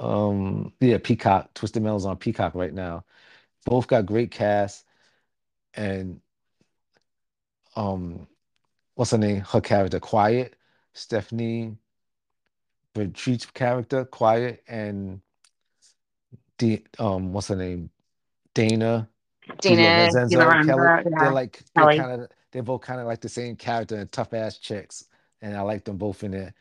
Um 0.00 0.72
yeah, 0.80 0.98
Peacock. 0.98 1.54
Twisted 1.54 1.82
Metal's 1.82 2.06
on 2.06 2.16
Peacock 2.16 2.54
right 2.56 2.74
now. 2.74 3.04
Both 3.66 3.86
got 3.86 4.06
great 4.06 4.32
casts 4.32 4.84
and 5.74 6.20
um 7.76 8.26
what's 8.96 9.12
her 9.12 9.18
name? 9.18 9.42
Her 9.42 9.60
character, 9.60 10.00
Quiet, 10.00 10.56
Stephanie 10.94 11.76
Bertreit's 12.94 13.46
character, 13.46 14.04
Quiet, 14.04 14.64
and 14.68 15.20
the 16.58 16.84
um 16.98 17.32
what's 17.32 17.48
her 17.48 17.56
name? 17.56 17.90
Dana 18.54 19.08
dana 19.60 20.08
Dina, 20.10 20.28
Dina 20.28 20.44
Lorenzo, 20.44 20.66
Kelly. 20.66 20.80
Lorenzo, 20.82 21.10
They're 21.18 21.30
like 21.30 21.62
they're 21.74 21.88
kind 21.88 22.22
of 22.22 22.30
they're 22.52 22.62
both 22.62 22.80
kind 22.80 23.00
of 23.00 23.06
like 23.06 23.20
the 23.20 23.28
same 23.28 23.56
character 23.56 23.96
and 23.96 24.10
tough 24.10 24.32
ass 24.34 24.58
chicks. 24.58 25.04
And 25.42 25.56
I 25.56 25.62
like 25.62 25.84
them 25.84 25.96
both 25.96 26.24
in 26.24 26.32
there. 26.32 26.54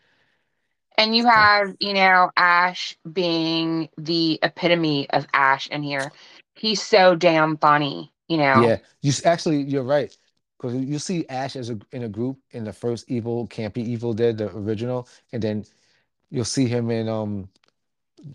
And 1.00 1.18
you 1.18 1.28
have, 1.28 1.76
you 1.82 1.94
know, 1.96 2.32
Ash 2.38 2.98
being 3.14 3.90
the 3.98 4.40
epitome 4.44 5.10
of 5.12 5.28
Ash 5.34 5.68
in 5.70 5.84
here. 5.84 6.14
He's 6.56 6.84
so 6.84 7.16
damn 7.16 7.58
funny, 7.58 8.14
you 8.30 8.38
know. 8.40 8.68
yeah, 8.68 8.78
you 9.02 9.14
actually 9.26 9.62
you're 9.64 9.84
right. 9.84 10.16
Because 10.60 10.76
you 10.78 11.00
see 11.00 11.28
Ash 11.30 11.56
as 11.56 11.70
a 11.72 11.80
in 11.94 12.04
a 12.04 12.10
group 12.10 12.40
in 12.52 12.66
the 12.66 12.74
first 12.74 13.06
Evil 13.10 13.48
Campy 13.48 13.80
Evil 13.80 14.14
Dead, 14.14 14.38
the 14.40 14.56
original, 14.58 15.08
and 15.34 15.42
then 15.44 15.66
you'll 16.32 16.46
see 16.46 16.68
him 16.68 16.92
in 16.92 17.10
um 17.10 17.50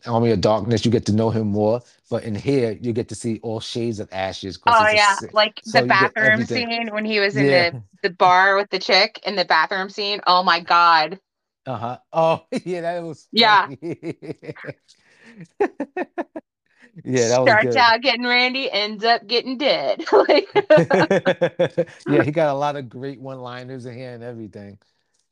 Army 0.07 0.31
of 0.33 0.41
Darkness. 0.43 0.85
You 0.85 0.91
get 0.93 1.07
to 1.07 1.15
know 1.15 1.31
him 1.31 1.49
more, 1.49 1.83
but 2.11 2.25
in 2.25 2.35
here 2.37 2.79
you 2.81 2.93
get 2.93 3.09
to 3.11 3.17
see 3.17 3.41
all 3.43 3.61
shades 3.61 4.01
of 4.01 4.09
Ashes 4.13 4.59
Oh 4.67 4.89
he's 4.89 4.95
a 4.95 4.99
yeah, 4.99 5.21
like 5.33 5.63
the 5.67 5.83
So 5.83 5.89
get 5.89 6.15
bathroom 6.23 6.47
scene 6.47 6.89
when 6.93 7.05
he 7.05 7.21
was 7.21 7.37
in 7.37 7.51
Yeah. 7.51 7.51
the 7.51 7.77
the 8.03 8.11
bar 8.11 8.57
with 8.57 8.71
the 8.71 8.79
chick 8.81 9.21
in 9.27 9.37
the 9.37 9.45
bathroom 9.47 9.91
scene. 9.91 10.21
Oh 10.27 10.43
my 10.45 10.61
god. 10.61 11.21
Uh-huh. 11.67 11.99
Oh, 12.13 12.45
yeah, 12.65 12.83
that 12.83 13.03
was 13.03 13.27
Yeah. 13.33 13.69
Yeah, 17.03 17.29
that 17.29 17.41
was 17.41 17.51
Starts 17.51 17.77
out 17.77 18.03
getting 18.03 18.25
randy, 18.25 18.71
ends 18.71 19.05
up 19.05 19.27
getting 19.27 19.59
dead. 19.59 20.05
like, 20.13 20.49
Yeah, 22.07 22.23
he 22.23 22.31
got 22.31 22.51
a 22.51 22.55
lot 22.55 22.77
of 22.77 22.89
great 22.89 23.21
one-liners 23.21 23.87
in 23.87 23.97
here 23.97 24.13
and 24.13 24.23
everything. 24.23 24.79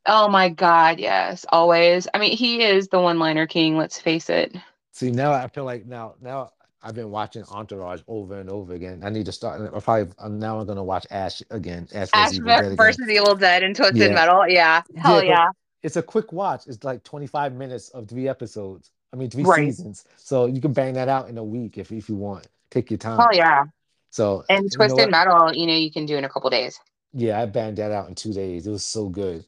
oh 0.06 0.28
my 0.28 0.48
God, 0.48 0.98
yes, 0.98 1.46
always. 1.50 2.08
I 2.12 2.18
mean, 2.18 2.36
he 2.36 2.64
is 2.64 2.88
the 2.88 2.98
one-liner 3.00 3.46
king, 3.46 3.76
let's 3.76 4.00
face 4.00 4.28
it. 4.28 4.56
See, 4.92 5.10
now 5.12 5.32
I 5.32 5.46
feel 5.48 5.64
like 5.64 5.86
now 5.86 6.14
now 6.20 6.50
I've 6.82 6.94
been 6.94 7.10
watching 7.10 7.44
Entourage 7.44 8.00
over 8.08 8.40
and 8.40 8.50
over 8.50 8.74
again. 8.74 9.02
I 9.04 9.10
need 9.10 9.26
to 9.26 9.32
start. 9.32 9.60
I 9.72 9.78
probably 9.78 10.12
now 10.28 10.58
I'm 10.58 10.66
gonna 10.66 10.82
watch 10.82 11.06
Ash 11.10 11.42
again. 11.50 11.86
Ash 11.94 12.08
Ash 12.12 12.30
vs 12.30 12.38
Evil 12.38 12.48
Dead 12.48 12.76
versus 12.76 13.08
Evil 13.08 13.34
Dead 13.36 13.62
and 13.62 13.76
Twisted 13.76 13.98
Yeah, 13.98 14.14
Metal. 14.14 14.48
Yeah. 14.48 14.82
yeah, 14.92 15.00
Hell 15.00 15.20
'cause 15.20 15.28
yeah. 15.28 15.48
It's 15.82 15.96
a 15.96 16.02
quick 16.02 16.32
watch. 16.32 16.66
It's 16.66 16.84
like 16.84 17.04
25 17.04 17.54
minutes 17.54 17.88
of 17.90 18.08
three 18.08 18.28
episodes. 18.28 18.90
I 19.12 19.16
mean, 19.16 19.30
three 19.30 19.44
Right. 19.44 19.66
seasons. 19.66 20.04
So 20.16 20.46
you 20.46 20.60
can 20.60 20.72
bang 20.72 20.94
that 20.94 21.08
out 21.08 21.28
in 21.28 21.38
a 21.38 21.44
week 21.44 21.78
if 21.78 21.92
if 21.92 22.08
you 22.08 22.16
want. 22.16 22.46
Take 22.70 22.90
your 22.90 22.98
time. 22.98 23.18
Oh, 23.18 23.28
yeah. 23.32 23.64
So 24.10 24.44
And 24.48 24.70
you 24.70 24.86
know 24.86 24.96
Twisted? 24.96 25.10
Metal, 25.10 25.54
you 25.54 25.66
know, 25.66 25.74
you 25.74 25.90
can 25.90 26.06
do 26.06 26.16
in 26.16 26.24
a 26.24 26.28
couple 26.28 26.50
days. 26.50 26.78
Yeah, 27.12 27.40
I 27.40 27.46
banged 27.46 27.76
that 27.78 27.92
out 27.92 28.08
in 28.08 28.14
two 28.14 28.32
days. 28.32 28.66
It 28.66 28.70
was 28.70 28.84
so 28.84 29.08
good, 29.08 29.44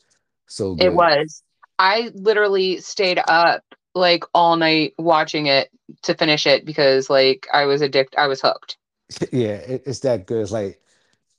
so 0.46 0.74
It 0.78 0.92
was. 0.92 1.42
I 1.78 2.10
literally 2.14 2.78
stayed 2.80 3.20
up 3.26 3.62
like 3.94 4.24
all 4.34 4.56
night 4.56 4.94
watching 4.98 5.46
it 5.46 5.70
to 6.02 6.14
finish 6.14 6.46
it 6.46 6.64
because 6.64 7.08
like 7.08 7.46
I 7.52 7.64
was 7.66 7.80
addicted. 7.80 8.18
I 8.18 8.26
was 8.26 8.40
hooked. 8.40 8.76
Yeah, 9.32 9.56
it, 9.56 9.82
it's 9.86 10.00
that 10.00 10.26
good. 10.26 10.42
It's 10.42 10.52
like 10.52 10.80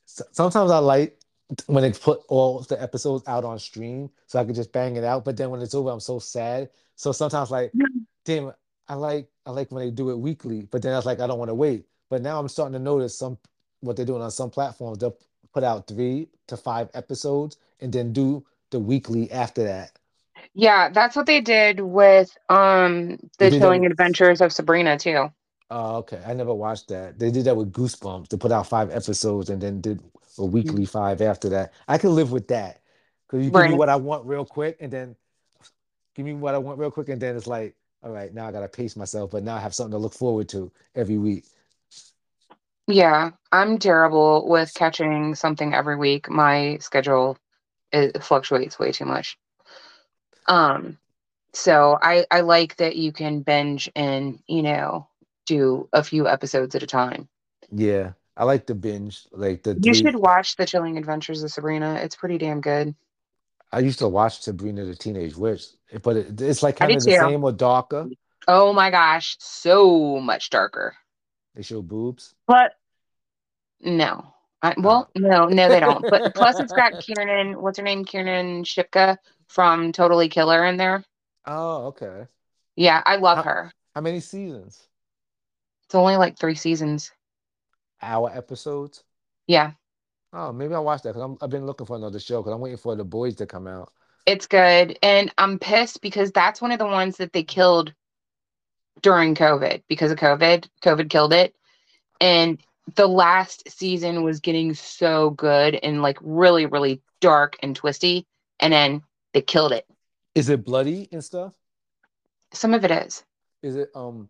sometimes 0.06 0.72
I 0.72 0.80
like 0.80 1.20
when 1.68 1.84
they 1.84 1.92
put 1.92 2.22
all 2.28 2.62
the 2.62 2.82
episodes 2.82 3.24
out 3.28 3.44
on 3.44 3.60
stream 3.60 4.10
so 4.28 4.40
I 4.40 4.46
could 4.46 4.56
just 4.56 4.72
bang 4.72 4.96
it 4.96 5.04
out. 5.04 5.26
But 5.26 5.38
then 5.38 5.50
when 5.50 5.62
it's 5.62 5.76
over, 5.76 5.90
I'm 5.92 6.00
so 6.00 6.20
sad. 6.20 6.70
So 6.96 7.12
sometimes 7.12 7.52
like, 7.52 7.72
damn, 8.26 8.52
I 8.88 8.96
like 8.96 9.28
I 9.46 9.52
like 9.52 9.72
when 9.72 9.86
they 9.86 9.92
do 9.92 10.10
it 10.12 10.18
weekly, 10.18 10.68
but 10.72 10.82
then 10.82 10.94
I 10.94 10.98
was 10.98 11.06
like, 11.06 11.20
I 11.20 11.28
don't 11.28 11.40
want 11.40 11.50
to 11.50 11.56
wait. 11.56 11.86
But 12.10 12.22
now 12.22 12.40
I'm 12.40 12.50
starting 12.50 12.74
to 12.74 12.80
notice 12.80 13.18
some 13.18 13.38
what 13.82 13.96
they're 13.96 14.06
doing 14.06 14.22
on 14.22 14.32
some 14.32 14.50
platforms. 14.50 15.00
They'll 15.00 15.18
put 15.54 15.64
out 15.64 15.88
three 15.88 16.30
to 16.48 16.58
five 16.58 16.90
episodes 16.94 17.58
and 17.80 17.92
then 17.94 18.14
do 18.14 18.46
the 18.72 18.80
weekly 18.80 19.32
after 19.32 19.64
that. 19.64 19.92
Yeah, 20.54 20.90
that's 20.90 21.16
what 21.16 21.26
they 21.28 21.42
did 21.42 21.80
with 21.82 22.36
um 22.50 23.18
the 23.40 23.50
that 23.50 23.52
Chilling 23.52 23.86
Adventures 23.86 24.42
of 24.42 24.54
Sabrina 24.54 24.98
too. 24.98 25.30
oh, 25.70 25.98
okay. 25.98 26.22
I 26.26 26.34
never 26.34 26.54
watched 26.54 26.90
that. 26.90 27.20
They 27.20 27.32
did 27.32 27.46
that 27.46 27.58
with 27.58 27.74
Goosebumps. 27.74 28.30
They 28.30 28.38
put 28.38 28.52
out 28.52 28.68
five 28.68 28.92
episodes 28.92 29.50
and 29.50 29.62
then 29.62 29.82
did 29.82 30.02
a 30.38 30.46
weekly 30.46 30.86
five 30.86 31.22
after 31.22 31.50
that. 31.50 31.74
I 31.88 31.98
can 31.98 32.16
live 32.16 32.32
with 32.32 32.48
that 32.50 32.82
because 33.28 33.46
you 33.46 33.52
give 33.52 33.66
me 33.66 33.74
what 33.74 33.90
I 33.90 33.96
want 33.96 34.26
real 34.26 34.46
quick 34.46 34.78
and 34.80 34.92
then 34.92 35.16
give 36.16 36.26
me 36.26 36.34
what 36.34 36.56
I 36.56 36.58
want 36.58 36.80
real 36.80 36.92
quick 36.92 37.10
and 37.10 37.22
then 37.22 37.36
it's 37.36 37.48
like, 37.48 37.76
all 38.04 38.12
right, 38.12 38.34
now 38.34 38.48
I 38.48 38.52
gotta 38.52 38.68
pace 38.68 38.96
myself, 38.96 39.32
but 39.32 39.44
now 39.44 39.56
I 39.56 39.60
have 39.60 39.76
something 39.76 39.92
to 39.92 39.98
look 39.98 40.14
forward 40.14 40.50
to 40.50 40.72
every 40.96 41.18
week. 41.18 41.46
Yeah, 42.88 43.32
I'm 43.52 43.80
terrible 43.80 44.48
with 44.48 44.74
catching 44.74 45.34
something 45.36 45.74
every 45.74 45.96
week. 45.96 46.30
My 46.30 46.78
schedule 46.82 47.38
it 47.92 48.22
fluctuates 48.24 48.78
way 48.78 48.92
too 48.92 49.06
much. 49.06 49.38
Um, 50.48 50.98
so 51.54 51.98
I 52.02 52.26
I 52.32 52.42
like 52.42 52.78
that 52.78 52.96
you 52.96 53.12
can 53.12 53.42
binge 53.42 53.92
and, 53.96 54.40
you 54.48 54.62
know, 54.62 55.08
do 55.46 55.90
a 55.94 56.04
few 56.04 56.28
episodes 56.28 56.76
at 56.76 56.84
a 56.84 56.88
time. 56.88 57.30
Yeah, 57.72 58.14
I 58.38 58.44
like 58.44 58.66
the 58.68 58.76
binge, 58.76 59.28
like 59.32 59.64
the 59.64 59.78
You 59.82 59.94
should 59.94 60.16
watch 60.16 60.56
The 60.58 60.66
Chilling 60.66 60.98
Adventures 60.98 61.42
of 61.44 61.52
Sabrina. 61.52 61.96
It's 61.96 62.16
pretty 62.16 62.38
damn 62.38 62.60
good. 62.62 62.94
I 63.72 63.80
used 63.80 64.00
to 64.00 64.08
watch 64.08 64.42
Sabrina 64.42 64.86
the 64.86 64.96
Teenage 64.96 65.36
Witch, 65.36 65.64
but 66.04 66.18
it, 66.18 66.42
it's 66.42 66.62
like 66.64 66.78
kind 66.78 66.92
of 66.92 67.04
the 67.04 67.12
too. 67.12 67.18
same 67.18 67.44
or 67.44 67.52
darker. 67.52 68.08
Oh 68.48 68.74
my 68.74 68.92
gosh, 68.92 69.38
so 69.40 70.20
much 70.20 70.50
darker. 70.50 70.96
They 71.56 71.62
show 71.62 71.82
boobs. 71.82 72.36
But 72.48 72.74
no. 73.82 74.34
I, 74.62 74.74
Oh. 74.78 74.82
well, 74.82 75.10
no, 75.16 75.46
no, 75.46 75.70
they 75.70 75.80
don't. 75.80 76.06
But 76.10 76.34
plus, 76.36 76.60
it's 76.60 76.74
got 76.74 77.00
Kiernan, 77.02 77.62
what's 77.62 77.78
her 77.78 77.84
name? 77.84 78.04
Kiernan 78.06 78.64
Shipka 78.64 79.18
from 79.48 79.92
Totally 79.92 80.28
Killer 80.30 80.66
in 80.66 80.78
there. 80.78 81.04
Oh, 81.46 81.88
okay. 81.88 82.26
Yeah, 82.76 83.02
I 83.06 83.18
love 83.18 83.38
How, 83.38 83.44
her. 83.44 83.72
how 83.94 84.02
many 84.02 84.20
seasons? 84.20 84.82
It's 85.86 85.96
only 85.96 86.18
like 86.18 86.38
three 86.38 86.56
seasons. 86.56 87.12
Hour 88.06 88.32
episodes? 88.34 89.04
Yeah, 89.48 89.72
Oh, 90.38 90.52
maybe 90.52 90.74
I'll 90.74 90.84
watch 90.84 91.02
that 91.04 91.14
because 91.14 91.38
I've 91.42 91.50
been 91.50 91.66
looking 91.66 91.88
for 91.88 91.96
another 91.96 92.20
show 92.20 92.42
because 92.42 92.54
I'm 92.54 92.60
waiting 92.60 92.78
for 92.78 92.94
the 92.96 93.06
boys 93.06 93.36
to 93.36 93.46
come 93.46 93.68
out. 93.68 93.92
it's 94.26 94.48
good. 94.48 95.00
And 95.02 95.32
I'm 95.38 95.58
pissed 95.60 96.02
because 96.02 96.32
that's 96.32 96.62
one 96.62 96.72
of 96.74 96.80
the 96.80 96.86
ones 96.86 97.18
that 97.18 97.32
they 97.32 97.44
killed 97.44 97.94
during 99.02 99.34
COVID 99.34 99.84
because 99.88 100.12
of 100.12 100.18
COVID. 100.18 100.68
COVID 100.82 101.10
killed 101.10 101.32
it. 101.32 101.56
And 102.20 102.60
the 102.96 103.08
last 103.08 103.70
season 103.70 104.24
was 104.24 104.42
getting 104.42 104.74
so 104.74 105.30
good 105.32 105.76
and 105.76 106.02
like 106.02 106.18
really, 106.22 106.66
really 106.66 107.02
dark 107.22 107.56
and 107.62 107.74
twisty. 107.76 108.26
And 108.60 108.74
then 108.74 109.04
they 109.34 109.42
killed 109.42 109.72
it. 109.72 109.86
Is 110.34 110.50
it 110.50 110.66
bloody 110.66 111.08
and 111.14 111.24
stuff? 111.24 111.54
Some 112.52 112.74
of 112.74 112.84
it 112.84 112.92
is. 112.92 113.24
Is 113.64 113.78
it 113.78 113.90
um 113.96 114.28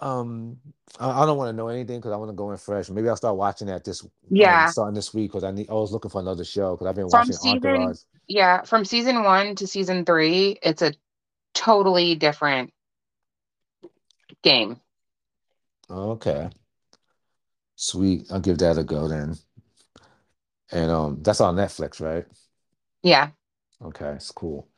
um 0.00 0.56
I, 1.00 1.22
I 1.22 1.26
don't 1.26 1.38
want 1.38 1.48
to 1.50 1.56
know 1.56 1.68
anything 1.68 1.98
because 1.98 2.12
I 2.12 2.16
want 2.16 2.30
to 2.30 2.36
go 2.36 2.50
in 2.52 2.58
fresh. 2.58 2.90
Maybe 2.90 3.08
I'll 3.08 3.16
start 3.16 3.36
watching 3.36 3.68
that 3.68 3.84
this 3.84 4.02
um 4.02 4.08
Yeah. 4.30 4.66
starting 4.66 4.94
this 4.94 5.12
week 5.14 5.30
because 5.30 5.44
I 5.44 5.50
need 5.50 5.70
I 5.70 5.74
was 5.74 5.92
looking 5.92 6.10
for 6.10 6.20
another 6.20 6.44
show 6.44 6.72
because 6.74 6.86
I've 6.86 6.96
been 6.96 7.10
From 7.10 7.10
watching 7.10 7.36
season, 7.36 7.62
Entourage. 7.62 7.98
yeah, 8.28 8.62
from 8.62 8.84
season 8.84 9.22
one 9.24 9.56
to 9.56 9.66
season 9.66 10.04
three, 10.04 10.58
it's 10.62 10.82
a 10.82 10.94
totally 11.54 12.14
different 12.14 12.72
game. 14.42 14.80
Okay, 15.90 16.50
sweet. 17.76 18.30
I'll 18.30 18.40
give 18.40 18.58
that 18.58 18.78
a 18.78 18.84
go 18.84 19.08
then. 19.08 19.36
And 20.70 20.90
um 20.90 21.22
that's 21.22 21.40
on 21.40 21.56
Netflix, 21.56 22.00
right? 22.00 22.26
Yeah. 23.02 23.30
Okay, 23.82 24.12
it's 24.12 24.30
cool. 24.32 24.68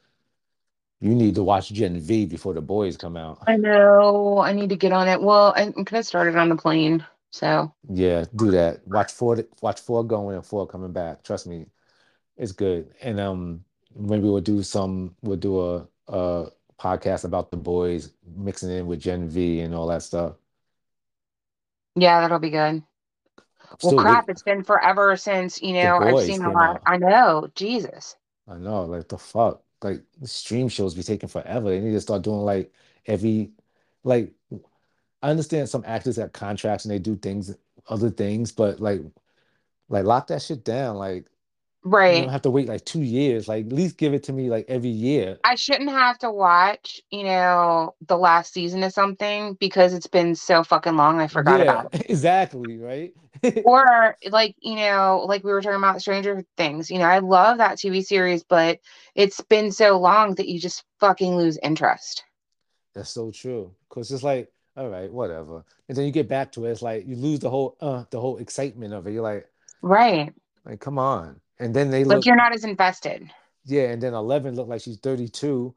You 1.01 1.15
need 1.15 1.35
to 1.37 1.43
watch 1.43 1.73
Gen 1.73 1.99
V 2.01 2.27
before 2.27 2.55
the 2.55 2.61
boys 2.61 2.97
come 2.97 3.17
out. 3.17 3.43
I 3.47 3.57
know. 3.57 4.39
I 4.39 4.53
need 4.53 4.69
to 4.71 4.77
get 4.77 4.93
on 4.93 5.09
it. 5.09 5.21
Well, 5.21 5.53
I'm 5.57 5.73
gonna 5.85 6.03
start 6.03 6.29
it 6.29 6.37
on 6.37 6.49
the 6.49 6.57
plane. 6.57 7.05
So 7.31 7.73
Yeah, 7.89 8.25
do 8.37 8.51
that. 8.53 8.87
Watch 8.87 9.13
four 9.13 9.39
watch 9.63 9.81
four 9.81 10.05
going 10.05 10.37
and 10.37 10.45
four 10.47 10.67
coming 10.67 10.93
back. 10.93 11.23
Trust 11.25 11.47
me, 11.47 11.67
it's 12.37 12.53
good. 12.53 12.95
And 13.03 13.21
um 13.21 13.65
maybe 13.97 14.25
we'll 14.25 14.41
do 14.41 14.63
some 14.63 15.17
we'll 15.23 15.37
do 15.37 15.61
a 15.61 15.89
a 16.09 16.51
podcast 16.79 17.25
about 17.25 17.51
the 17.51 17.57
boys 17.57 18.13
mixing 18.37 18.71
in 18.71 18.87
with 18.87 19.01
Gen 19.01 19.29
V 19.29 19.61
and 19.61 19.75
all 19.75 19.87
that 19.89 20.03
stuff. 20.03 20.35
yeah, 21.97 22.21
that'll 22.21 22.39
be 22.39 22.51
good. 22.51 22.83
Well, 23.83 23.95
crap, 23.95 24.25
waiting. 24.25 24.33
it's 24.33 24.43
been 24.43 24.65
forever 24.65 25.17
since, 25.17 25.63
you 25.63 25.73
know, 25.75 25.99
I've 25.99 26.21
seen 26.21 26.43
a 26.43 26.51
lot. 26.51 26.77
out. 26.77 26.83
I 26.87 26.97
know. 26.99 27.49
Jesus. 27.55 28.17
I 28.49 28.57
know, 28.59 28.85
like 28.85 29.09
the 29.09 29.19
fuck. 29.19 29.63
Like 29.83 30.03
stream 30.25 30.69
shows 30.69 30.95
be 30.95 31.03
taking 31.03 31.29
forever. 31.29 31.71
They 31.71 31.81
need 31.81 31.93
to 31.93 32.01
start 32.01 32.23
doing 32.23 32.41
like 32.41 32.73
every 33.07 33.51
like 34.05 34.33
I 35.23 35.31
understand 35.31 35.69
some 35.69 35.85
actors 35.87 36.17
have 36.17 36.33
contracts 36.33 36.85
and 36.85 36.93
they 36.93 36.99
do 36.99 37.17
things 37.17 37.55
other 37.89 38.11
things, 38.11 38.53
but 38.53 38.81
like 38.81 39.01
like 39.89 40.05
lock 40.05 40.29
that 40.29 40.43
shit 40.43 40.65
down. 40.65 40.97
Like 40.97 41.27
you 42.07 42.17
don't 42.17 42.29
Right. 42.29 42.33
have 42.33 42.43
to 42.43 42.51
wait 42.51 42.69
like 42.69 42.85
two 42.85 43.03
years. 43.03 43.49
Like 43.49 43.67
at 43.67 43.73
least 43.73 43.99
give 43.99 44.15
it 44.15 44.25
to 44.25 44.33
me 44.33 44.51
like 44.51 44.67
every 44.69 44.91
year. 44.91 45.41
I 45.45 45.55
shouldn't 45.55 45.91
have 45.91 46.19
to 46.19 46.31
watch, 46.31 47.01
you 47.11 47.25
know, 47.25 47.95
the 48.07 48.17
last 48.19 48.53
season 48.53 48.83
of 48.83 48.93
something 48.93 49.55
because 49.55 49.95
it's 49.95 50.07
been 50.07 50.35
so 50.35 50.63
fucking 50.65 50.97
long 50.97 51.21
I 51.21 51.29
forgot 51.29 51.61
Yeah, 51.61 51.63
about 51.63 51.89
it. 51.93 51.93
exactly, 51.93 52.79
right? 52.79 53.15
Or 53.63 54.17
like, 54.31 54.57
you 54.61 54.77
know, 54.77 55.25
like 55.27 55.45
we 55.45 55.53
were 55.53 55.61
talking 55.63 55.79
about 55.79 56.01
Stranger 56.01 56.45
Things. 56.57 56.91
You 56.91 56.99
know, 56.99 57.07
I 57.07 57.19
love 57.21 57.59
that 57.59 57.79
TV 57.79 58.03
series, 58.03 58.43
but 58.45 58.81
it's 59.15 59.41
been 59.43 59.71
so 59.73 59.99
long 59.99 60.35
that 60.37 60.49
you 60.49 60.59
just 60.61 60.85
fucking 61.01 61.37
lose 61.37 61.59
interest. 61.63 62.25
That's 62.95 63.11
so 63.11 63.31
true. 63.31 63.75
Because 63.89 64.11
it's 64.13 64.23
like, 64.23 64.53
all 64.77 64.89
right, 64.89 65.11
whatever. 65.13 65.65
And 65.89 65.97
then 65.97 66.07
you 66.07 66.13
get 66.13 66.29
back 66.29 66.53
to 66.53 66.65
it, 66.67 66.71
it's 66.73 66.83
like 66.83 67.07
you 67.07 67.17
lose 67.17 67.41
the 67.41 67.51
whole 67.51 67.77
uh 67.81 68.05
the 68.11 68.21
whole 68.21 68.39
excitement 68.39 68.95
of 68.95 69.07
it. 69.07 69.13
You're 69.13 69.23
like, 69.23 69.49
Right. 69.83 70.33
like, 70.65 70.81
come 70.81 70.99
on. 70.99 71.41
And 71.61 71.75
then 71.77 71.91
they 71.91 72.03
Like 72.05 72.17
look, 72.19 72.27
you're 72.27 72.37
not 72.37 72.53
as 72.55 72.65
invested. 72.65 73.31
yeah, 73.67 73.91
and 73.93 74.03
then 74.03 74.15
11 74.15 74.57
looked 74.57 74.71
like 74.71 74.81
she's 74.83 74.99
32. 74.99 75.75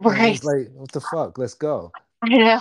Right. 0.00 0.42
like, 0.44 0.68
what 0.74 0.90
the 0.92 1.00
fuck? 1.00 1.38
Let's 1.38 1.54
go. 1.54 1.92
I 2.22 2.28
know. 2.28 2.60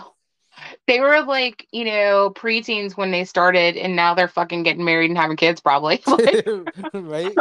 They 0.88 1.00
were 1.02 1.22
like, 1.24 1.68
you 1.72 1.84
know, 1.86 2.32
preteens 2.36 2.96
when 2.96 3.12
they 3.12 3.26
started, 3.26 3.76
and 3.78 3.96
now 3.96 4.14
they're 4.14 4.28
fucking 4.30 4.64
getting 4.64 4.86
married 4.86 5.10
and 5.10 5.18
having 5.18 5.36
kids, 5.38 5.60
probably. 5.62 6.02
Like, 6.08 6.48
right? 6.94 7.36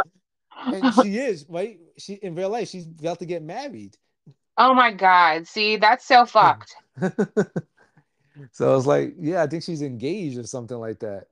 And 0.65 0.93
she 1.03 1.17
is, 1.17 1.45
right? 1.49 1.79
She 1.97 2.13
in 2.15 2.35
real 2.35 2.49
life, 2.49 2.67
she's 2.69 2.85
about 2.87 3.19
to 3.19 3.25
get 3.25 3.43
married. 3.43 3.95
oh 4.57 4.73
my 4.73 4.91
God. 4.91 5.47
See, 5.47 5.77
that's 5.77 6.05
so 6.05 6.25
fucked. 6.25 6.75
So 8.51 8.71
I 8.71 8.75
was 8.75 8.85
like, 8.87 9.13
yeah, 9.19 9.43
I 9.43 9.47
think 9.47 9.63
she's 9.63 9.81
engaged 9.81 10.37
or 10.37 10.43
something 10.43 10.77
like 10.77 10.99
that. 10.99 11.27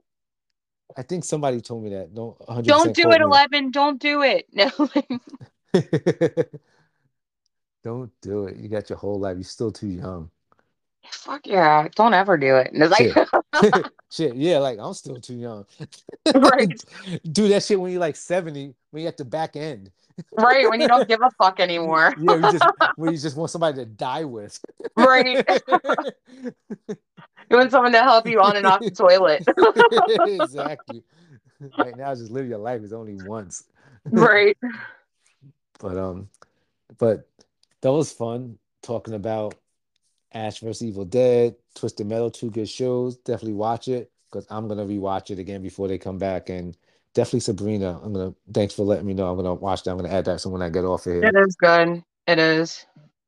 I 0.98 1.02
think 1.04 1.24
somebody 1.24 1.62
told 1.62 1.84
me 1.84 1.90
that. 1.92 2.14
Don't 2.14 2.38
100% 2.40 2.66
Don't 2.66 2.96
do 2.96 3.12
it, 3.12 3.20
me. 3.20 3.26
11. 3.26 3.72
Don't 3.72 4.00
do 4.00 4.22
it. 4.22 4.48
No. 4.54 4.70
Don't 7.84 8.12
do 8.22 8.46
it. 8.46 8.58
You 8.58 8.70
got 8.70 8.90
your 8.90 8.98
whole 8.98 9.20
life. 9.20 9.36
You're 9.36 9.44
still 9.44 9.72
too 9.72 9.88
young. 9.88 10.30
Fuck 11.12 11.48
yeah. 11.48 11.88
Don't 11.96 12.14
ever 12.14 12.38
do 12.38 12.56
it. 12.58 12.72
And 12.74 12.84
it's 12.84 12.96
Shit. 12.98 13.16
like, 13.54 13.86
Shit. 14.12 14.36
Yeah, 14.36 14.60
like 14.60 14.80
I'm 14.80 14.94
still 14.94 15.20
too 15.20 15.36
young. 15.36 15.66
right, 16.34 16.70
Do 17.32 17.48
that 17.50 17.64
shit 17.64 17.80
when 17.80 17.92
you're 17.92 18.00
like 18.00 18.16
70, 18.16 18.74
when 18.92 19.02
you're 19.04 19.10
at 19.10 19.18
the 19.18 19.26
back 19.26 19.56
end. 19.56 19.92
right. 20.38 20.70
When 20.70 20.80
you 20.80 20.88
don't 20.88 21.08
give 21.08 21.22
a 21.22 21.32
fuck 21.32 21.60
anymore. 21.60 22.14
Yeah, 22.20 22.36
we 22.36 22.42
just 22.42 22.66
when 22.96 23.12
you 23.12 23.18
just 23.18 23.36
want 23.36 23.50
somebody 23.52 23.78
to 23.78 23.86
die 23.86 24.24
with. 24.24 24.60
Right. 24.96 25.44
You 27.50 27.58
want 27.58 27.72
someone 27.72 27.92
to 27.94 28.02
help 28.04 28.28
you 28.28 28.40
on 28.40 28.56
and 28.56 28.66
off 28.66 28.80
the 28.80 28.92
toilet. 28.92 29.44
exactly. 30.42 31.04
Right 31.78 31.96
now, 31.98 32.14
just 32.16 32.32
live 32.32 32.48
your 32.48 32.58
life. 32.60 32.82
is 32.84 32.94
only 32.94 33.16
once. 33.28 33.64
right. 34.06 34.58
But 35.80 35.98
um, 35.98 36.30
but 36.98 37.28
that 37.82 37.92
was 37.92 38.12
fun 38.14 38.58
talking 38.82 39.14
about 39.16 39.56
Ash 40.34 40.60
vs 40.60 40.84
Evil 40.84 41.06
Dead, 41.06 41.56
Twisted 41.76 42.08
Metal, 42.08 42.32
two 42.32 42.50
good 42.50 42.70
shows. 42.70 43.18
Definitely 43.18 43.54
watch 43.54 43.88
it 43.88 44.12
because 44.32 44.46
I'm 44.50 44.68
gonna 44.68 44.86
rewatch 44.86 45.32
it 45.32 45.40
again 45.40 45.62
before 45.62 45.88
they 45.88 45.98
come 45.98 46.18
back. 46.18 46.50
And 46.50 46.76
definitely 47.14 47.42
Sabrina. 47.42 48.00
I'm 48.04 48.14
gonna 48.14 48.34
thanks 48.54 48.74
for 48.74 48.84
letting 48.84 49.06
me 49.06 49.14
know. 49.14 49.30
I'm 49.30 49.38
gonna 49.38 49.54
watch 49.54 49.84
that. 49.84 49.92
I'm 49.92 49.98
gonna 49.98 50.14
add 50.14 50.26
that 50.26 50.42
so 50.42 50.50
when 50.50 50.62
I 50.62 50.70
get 50.70 50.86
off 50.86 51.06
of 51.06 51.14
here. 51.14 51.24
It 51.24 51.36
is 51.36 51.56
good. 51.56 52.04
It 52.28 52.40
is. 52.40 52.86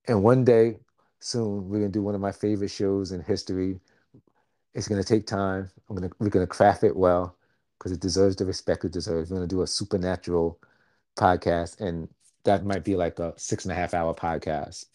And 0.07 0.23
one 0.23 0.43
day 0.43 0.77
soon 1.19 1.69
we're 1.69 1.79
gonna 1.79 1.89
do 1.89 2.03
one 2.03 2.15
of 2.15 2.21
my 2.21 2.31
favorite 2.31 2.71
shows 2.71 3.11
in 3.11 3.21
history. 3.21 3.79
It's 4.73 4.87
gonna 4.87 5.03
take 5.03 5.25
time. 5.25 5.69
I'm 5.89 5.95
gonna 5.95 6.11
we're 6.19 6.29
gonna 6.29 6.47
craft 6.47 6.83
it 6.83 6.95
well 6.95 7.35
because 7.77 7.91
it 7.91 7.99
deserves 7.99 8.35
the 8.35 8.45
respect 8.45 8.85
it 8.85 8.91
deserves. 8.91 9.29
We're 9.29 9.37
gonna 9.37 9.47
do 9.47 9.61
a 9.61 9.67
supernatural 9.67 10.59
podcast, 11.17 11.79
and 11.79 12.09
that 12.43 12.65
might 12.65 12.83
be 12.83 12.95
like 12.95 13.19
a 13.19 13.33
six 13.37 13.65
and 13.65 13.71
a 13.71 13.75
half 13.75 13.93
hour 13.93 14.13
podcast. 14.13 14.85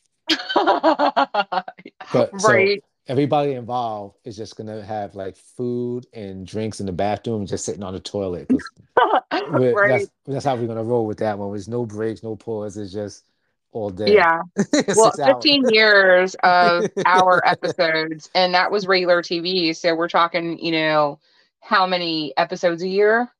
But 2.12 2.40
so 2.40 2.76
everybody 3.06 3.52
involved 3.52 4.16
is 4.24 4.36
just 4.36 4.56
gonna 4.56 4.82
have 4.82 5.14
like 5.14 5.36
food 5.36 6.06
and 6.12 6.46
drinks 6.46 6.80
in 6.80 6.86
the 6.86 6.92
bathroom, 6.92 7.46
just 7.46 7.64
sitting 7.64 7.82
on 7.82 7.94
the 7.94 8.00
toilet. 8.00 8.50
right. 9.48 9.88
that's 9.88 10.10
that's 10.26 10.44
how 10.44 10.56
we're 10.56 10.66
gonna 10.66 10.84
roll 10.84 11.06
with 11.06 11.18
that 11.18 11.38
one. 11.38 11.50
There's 11.50 11.68
no 11.68 11.86
breaks, 11.86 12.22
no 12.22 12.36
pause. 12.36 12.76
It's 12.76 12.92
just 12.92 13.24
all 13.72 13.90
day. 13.90 14.14
Yeah. 14.14 14.42
Well, 14.96 15.12
Six 15.12 15.20
hours. 15.20 15.34
15 15.44 15.68
years 15.70 16.34
of 16.42 16.86
our 17.06 17.40
episodes, 17.46 18.28
and 18.34 18.54
that 18.54 18.70
was 18.70 18.86
regular 18.86 19.22
TV. 19.22 19.74
So 19.76 19.94
we're 19.94 20.08
talking, 20.08 20.58
you 20.58 20.72
know, 20.72 21.20
how 21.60 21.86
many 21.86 22.32
episodes 22.36 22.82
a 22.82 22.88
year? 22.88 23.30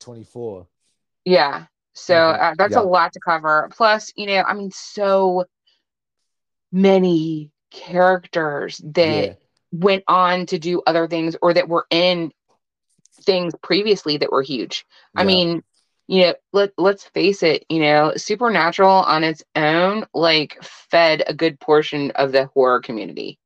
24. 0.00 0.66
Yeah. 1.24 1.66
So 1.92 2.14
Mhm. 2.14 2.40
uh, 2.40 2.54
that's 2.56 2.76
a 2.76 2.80
lot 2.82 3.12
to 3.12 3.20
cover. 3.20 3.68
Plus, 3.72 4.12
you 4.16 4.26
know, 4.26 4.42
I 4.46 4.54
mean, 4.54 4.70
so 4.70 5.44
many 6.72 7.50
characters 7.70 8.78
Yeah. 8.78 8.92
that 8.92 9.38
went 9.72 10.04
on 10.08 10.46
to 10.46 10.58
do 10.58 10.82
other 10.86 11.06
things 11.06 11.36
or 11.42 11.52
that 11.54 11.68
were 11.68 11.86
in 11.90 12.32
things 13.22 13.54
previously 13.62 14.16
that 14.18 14.32
were 14.32 14.42
huge. 14.42 14.86
I 15.16 15.24
mean, 15.24 15.62
you 16.06 16.22
know, 16.22 16.34
let 16.52 16.72
let's 16.78 17.04
face 17.04 17.42
it, 17.42 17.66
you 17.68 17.80
know, 17.80 18.12
Supernatural 18.16 18.90
on 18.90 19.24
its 19.24 19.42
own 19.54 20.06
like 20.14 20.56
fed 20.62 21.22
a 21.26 21.34
good 21.34 21.60
portion 21.60 22.10
of 22.12 22.32
the 22.32 22.46
horror 22.46 22.80
community. 22.80 23.38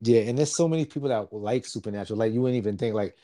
Yeah, 0.00 0.20
and 0.22 0.38
there's 0.38 0.54
so 0.54 0.68
many 0.68 0.84
people 0.86 1.08
that 1.08 1.32
like 1.32 1.66
Supernatural. 1.66 2.18
Like 2.18 2.32
you 2.32 2.40
wouldn't 2.40 2.56
even 2.56 2.78
think 2.78 2.94
like 2.94 3.16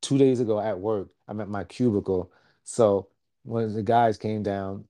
two 0.00 0.16
days 0.18 0.40
ago 0.40 0.60
at 0.60 0.78
work, 0.78 1.08
I'm 1.26 1.40
at 1.40 1.48
my 1.48 1.64
cubicle. 1.64 2.32
So 2.64 3.08
when 3.44 3.74
the 3.74 3.82
guys 3.82 4.16
came 4.16 4.42
down, 4.42 4.84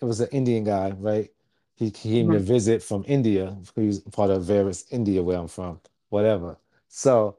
it 0.00 0.04
was 0.04 0.20
an 0.20 0.28
Indian 0.32 0.64
guy, 0.64 0.90
right? 0.90 1.30
He 1.82 1.90
came 1.90 2.30
to 2.30 2.38
visit 2.38 2.80
from 2.82 3.04
India. 3.08 3.56
He 3.74 3.86
was 3.88 3.98
part 4.00 4.30
of 4.30 4.44
various 4.44 4.84
India, 4.92 5.20
where 5.22 5.36
I'm 5.38 5.48
from, 5.48 5.80
whatever. 6.10 6.56
So 6.88 7.38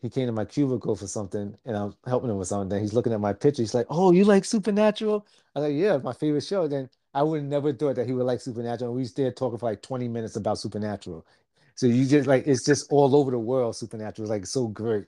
he 0.00 0.08
came 0.08 0.26
to 0.26 0.32
my 0.32 0.46
cubicle 0.46 0.96
for 0.96 1.06
something, 1.06 1.54
and 1.66 1.76
I'm 1.76 1.94
helping 2.06 2.30
him 2.30 2.38
with 2.38 2.48
something. 2.48 2.70
Then 2.70 2.80
he's 2.80 2.94
looking 2.94 3.12
at 3.12 3.20
my 3.20 3.34
picture. 3.34 3.60
He's 3.62 3.74
like, 3.74 3.86
"Oh, 3.90 4.12
you 4.12 4.24
like 4.24 4.46
Supernatural?" 4.46 5.26
I 5.54 5.60
was 5.60 5.68
like, 5.68 5.78
"Yeah, 5.78 5.98
my 5.98 6.14
favorite 6.14 6.44
show." 6.44 6.66
Then 6.66 6.88
I 7.12 7.22
would 7.22 7.44
never 7.44 7.74
thought 7.74 7.96
that 7.96 8.06
he 8.06 8.14
would 8.14 8.24
like 8.24 8.40
Supernatural. 8.40 8.94
We 8.94 9.00
was 9.00 9.12
there 9.12 9.32
talking 9.32 9.58
for 9.58 9.66
like 9.66 9.82
20 9.82 10.08
minutes 10.08 10.36
about 10.36 10.58
Supernatural. 10.58 11.26
So 11.74 11.86
you 11.86 12.06
just 12.06 12.26
like 12.26 12.46
it's 12.46 12.64
just 12.64 12.90
all 12.90 13.14
over 13.14 13.30
the 13.30 13.38
world. 13.38 13.76
Supernatural 13.76 14.24
is 14.24 14.30
like 14.30 14.46
so 14.46 14.68
great. 14.68 15.06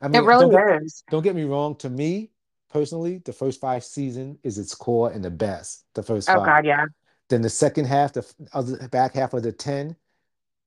I 0.00 0.08
mean, 0.08 0.22
It 0.22 0.26
really 0.26 0.46
don't 0.46 0.50
get 0.50 0.82
is. 0.82 1.02
don't 1.10 1.22
get 1.24 1.34
me 1.34 1.44
wrong. 1.44 1.74
To 1.78 1.90
me 1.90 2.30
personally, 2.70 3.18
the 3.24 3.32
first 3.32 3.60
five 3.60 3.82
season 3.82 4.38
is 4.44 4.58
its 4.58 4.76
core 4.76 5.10
and 5.10 5.24
the 5.24 5.30
best. 5.30 5.84
The 5.94 6.04
first 6.04 6.28
Oh 6.28 6.34
five. 6.34 6.46
God, 6.46 6.66
yeah. 6.66 6.84
Then 7.28 7.42
the 7.42 7.50
second 7.50 7.86
half, 7.86 8.12
the 8.12 8.24
other 8.52 8.88
back 8.88 9.14
half 9.14 9.34
of 9.34 9.42
the 9.42 9.52
10 9.52 9.96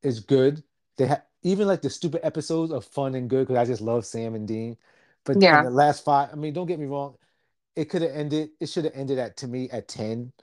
is 0.04 0.20
good. 0.20 0.64
They 0.98 1.08
have 1.08 1.24
even 1.44 1.68
like 1.68 1.82
the 1.82 1.90
stupid 1.90 2.26
episodes 2.26 2.72
are 2.72 2.82
fun 2.82 3.16
and 3.16 3.30
good 3.30 3.48
because 3.48 3.58
I 3.62 3.66
just 3.66 3.82
love 3.82 4.06
Sam 4.06 4.36
and 4.36 4.48
Dean. 4.48 4.78
But 5.26 5.42
Yeah. 5.42 5.62
the 5.62 5.70
last 5.70 6.04
five, 6.04 6.30
I 6.32 6.36
mean, 6.36 6.54
don't 6.54 6.68
get 6.68 6.80
me 6.80 6.86
wrong, 6.88 7.18
it 7.76 7.86
could 7.86 8.02
have 8.04 8.12
ended, 8.12 8.52
it 8.60 8.68
should 8.70 8.86
have 8.86 8.96
ended 8.96 9.20
at 9.20 9.38
to 9.38 9.48
me 9.48 9.70
at 9.72 9.88
10, 9.88 10.34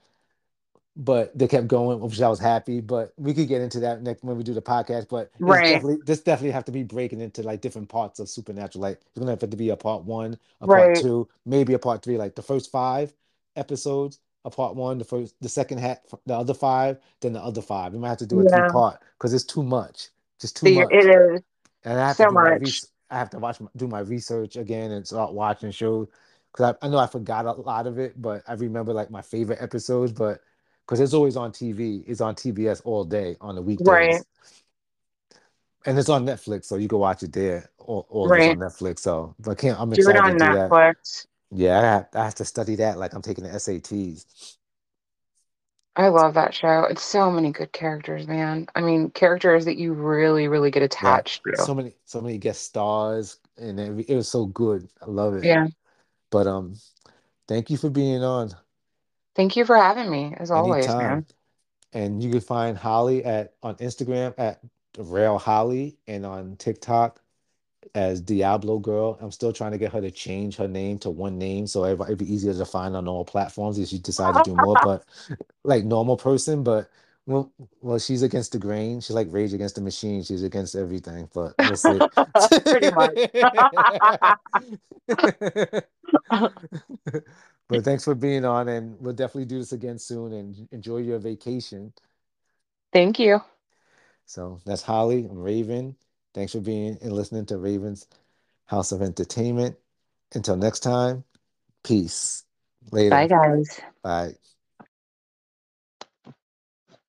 but 0.95 1.37
they 1.37 1.47
kept 1.47 1.67
going, 1.67 1.99
which 1.99 2.21
I 2.21 2.29
was 2.29 2.39
happy. 2.39 2.81
But 2.81 3.13
we 3.17 3.33
could 3.33 3.47
get 3.47 3.61
into 3.61 3.79
that 3.81 4.01
next 4.01 4.23
when 4.23 4.37
we 4.37 4.43
do 4.43 4.53
the 4.53 4.61
podcast. 4.61 5.07
But 5.09 5.31
Right. 5.39 5.67
definitely 5.67 5.99
this 6.05 6.21
definitely 6.21 6.51
have 6.51 6.65
to 6.65 6.71
be 6.71 6.83
breaking 6.83 7.21
into 7.21 7.43
like 7.43 7.61
different 7.61 7.89
parts 7.89 8.19
of 8.19 8.29
Supernatural. 8.29 8.81
Like 8.81 8.99
it's 9.01 9.19
gonna 9.19 9.31
have 9.31 9.39
to 9.39 9.47
be 9.47 9.69
a 9.69 9.77
part 9.77 10.03
one, 10.05 10.37
a 10.61 10.67
part 10.67 10.93
two, 10.95 11.27
maybe 11.45 11.73
a 11.73 11.79
part 11.79 12.03
three. 12.03 12.17
Like 12.17 12.35
the 12.35 12.41
first 12.41 12.71
five 12.71 13.13
episodes, 13.55 14.19
a 14.47 14.49
part 14.49 14.75
one, 14.75 14.97
the 14.97 15.03
first, 15.03 15.35
the 15.41 15.49
second 15.49 15.77
half, 15.79 15.97
the 16.25 16.33
other 16.35 16.53
five, 16.53 16.97
then 17.21 17.33
the 17.33 17.41
other 17.43 17.61
five. 17.61 17.93
We 17.93 17.99
might 17.99 18.09
have 18.09 18.17
to 18.19 18.25
do 18.25 18.39
a 18.39 18.43
three 18.43 18.57
Yeah. 18.59 18.69
part 18.71 19.01
because 19.17 19.33
it's 19.33 19.43
too 19.43 19.61
much, 19.63 20.09
just 20.39 20.55
too 20.57 20.67
See, 20.67 20.79
much. 20.79 20.87
it 20.91 21.05
is 21.05 21.41
And 21.83 21.99
I 21.99 22.07
have 22.07 22.17
to 22.17 22.23
so 22.23 22.29
do 22.29 22.33
much. 22.35 22.61
res- 22.61 22.87
I 23.09 23.17
have 23.19 23.29
to 23.31 23.39
watch 23.39 23.61
my- 23.61 23.69
do 23.75 23.87
my 23.87 23.99
research 23.99 24.55
again 24.57 24.91
and 24.91 25.05
start 25.05 25.33
watching 25.33 25.71
shows 25.71 26.07
because 26.51 26.75
I, 26.81 26.85
I 26.85 26.89
know 26.89 26.97
I 26.97 27.07
forgot 27.07 27.45
a 27.45 27.51
lot 27.53 27.87
of 27.87 27.99
it, 27.99 28.19
but 28.21 28.43
I 28.47 28.53
remember 28.53 28.93
like 28.93 29.11
my 29.11 29.21
favorite 29.21 29.61
episodes. 29.61 30.11
But 30.11 30.41
because 30.85 30.99
it's 30.99 31.13
always 31.13 31.35
on 31.37 31.51
TV, 31.51 32.03
it's 32.07 32.21
on 32.21 32.35
TBS 32.35 32.81
all 32.85 33.03
day 33.03 33.37
on 33.41 33.55
the 33.55 33.61
Right. 33.61 33.67
weekdays, 33.67 34.25
and 35.85 35.97
it's 35.99 36.09
on 36.09 36.25
Netflix, 36.25 36.65
so 36.65 36.75
you 36.75 36.87
can 36.87 36.99
watch 36.99 37.23
it 37.23 37.33
there. 37.33 37.69
Of 37.79 38.05
on 38.11 38.29
Netflix. 38.29 38.99
So, 38.99 39.35
but 39.39 39.51
I 39.51 39.55
can't. 39.55 39.79
I'm 39.79 39.89
Do 39.89 39.93
it 39.93 39.99
excited 39.99 40.19
to 40.19 40.25
on 40.25 40.31
do 40.33 40.39
that. 40.39 40.69
Yeah, 41.51 41.79
I 41.79 41.81
have, 41.83 42.07
I 42.13 42.23
have 42.25 42.35
to 42.35 42.45
study 42.45 42.75
that 42.75 42.97
like 42.97 43.13
I'm 43.13 43.21
taking 43.21 43.43
the 43.45 43.53
SATs. 43.53 44.25
I 45.97 46.07
love 46.09 46.35
that 46.35 46.53
show. 46.53 46.83
It's 46.85 47.03
so 47.03 47.29
many 47.29 47.51
good 47.51 47.73
characters, 47.73 48.25
man. 48.27 48.67
I 48.75 48.79
mean, 48.81 49.09
characters 49.09 49.65
that 49.65 49.77
you 49.77 49.91
really, 49.93 50.47
really 50.47 50.71
get 50.71 50.81
Yeah, 51.01 51.21
attached 51.21 51.43
to. 51.43 51.53
so 51.53 51.73
many, 51.75 51.93
so 52.05 52.21
many 52.21 52.37
guest 52.37 52.63
stars, 52.63 53.39
and 53.57 53.79
it, 53.79 54.09
it 54.09 54.15
was 54.15 54.27
so 54.29 54.45
good. 54.47 54.89
I 55.01 55.05
love 55.05 55.35
it. 55.35 55.51
Yeah. 55.51 55.67
But 56.31 56.47
um, 56.47 56.75
thank 57.47 57.69
you 57.71 57.77
for 57.77 57.89
being 57.91 58.23
on 58.23 58.55
Thank 59.35 59.55
you 59.55 59.63
for 59.63 59.77
having 59.77 60.09
me, 60.11 60.33
as 60.37 60.51
always, 60.51 60.97
anytime. 60.97 60.97
man. 60.97 61.25
And 61.93 62.23
you 62.23 62.31
can 62.31 62.41
find 62.41 62.77
Holly 62.77 63.25
at 63.25 63.55
on 63.63 63.75
Instagram 63.77 64.33
at 64.37 64.61
Rail 64.97 65.39
Holly 65.39 65.97
and 66.07 66.25
on 66.25 66.57
TikTok 66.57 67.21
as 67.95 68.21
Diablo 68.21 68.79
Girl. 68.79 69.17
I'm 69.21 69.31
still 69.31 69.53
trying 69.53 69.71
to 69.71 69.77
get 69.77 69.91
her 69.93 70.01
to 70.01 70.11
change 70.11 70.55
her 70.57 70.67
name 70.67 70.97
to 70.99 71.09
one 71.09 71.37
name 71.37 71.67
so 71.67 71.85
it'd 71.85 72.17
be 72.17 72.31
easier 72.31 72.53
to 72.53 72.65
find 72.65 72.95
on 72.95 73.07
all 73.07 73.25
platforms 73.25 73.79
if 73.79 73.89
she 73.89 73.99
decide 73.99 74.35
to 74.35 74.43
do 74.43 74.55
more. 74.55 74.75
But 74.83 75.03
like 75.63 75.83
normal 75.83 76.17
person, 76.17 76.63
but 76.63 76.89
well, 77.25 77.51
well, 77.81 77.99
she's 77.99 78.21
against 78.21 78.53
the 78.53 78.59
grain. 78.59 79.01
She's 79.01 79.15
like 79.15 79.27
Rage 79.29 79.53
Against 79.53 79.75
the 79.75 79.81
Machine. 79.81 80.23
She's 80.23 80.43
against 80.43 80.75
everything. 80.75 81.29
But 81.33 81.55
we'll 81.59 81.75
see. 81.75 81.99
Pretty 82.65 82.91
much. 82.91 83.17
But 87.69 87.83
thanks 87.83 88.05
for 88.05 88.15
being 88.15 88.45
on, 88.45 88.69
and 88.69 88.97
we'll 88.99 89.13
definitely 89.13 89.45
do 89.45 89.59
this 89.59 89.73
again 89.73 89.99
soon. 89.99 90.31
And 90.31 90.67
enjoy 90.71 90.97
your 90.97 91.19
vacation. 91.19 91.91
Thank 92.93 93.19
you. 93.19 93.41
So 94.25 94.59
that's 94.65 94.81
Holly. 94.81 95.27
I'm 95.29 95.37
Raven. 95.37 95.95
Thanks 96.37 96.51
for 96.51 96.59
being 96.59 96.99
and 97.01 97.13
listening 97.13 97.47
to 97.47 97.57
Raven's 97.57 98.05
House 98.65 98.91
of 98.91 99.01
Entertainment. 99.01 99.75
Until 100.35 100.55
next 100.55 100.81
time, 100.81 101.23
peace. 101.83 102.43
Later. 102.91 103.09
Bye, 103.09 103.25
guys. 103.25 103.81
Bye. 104.03 104.33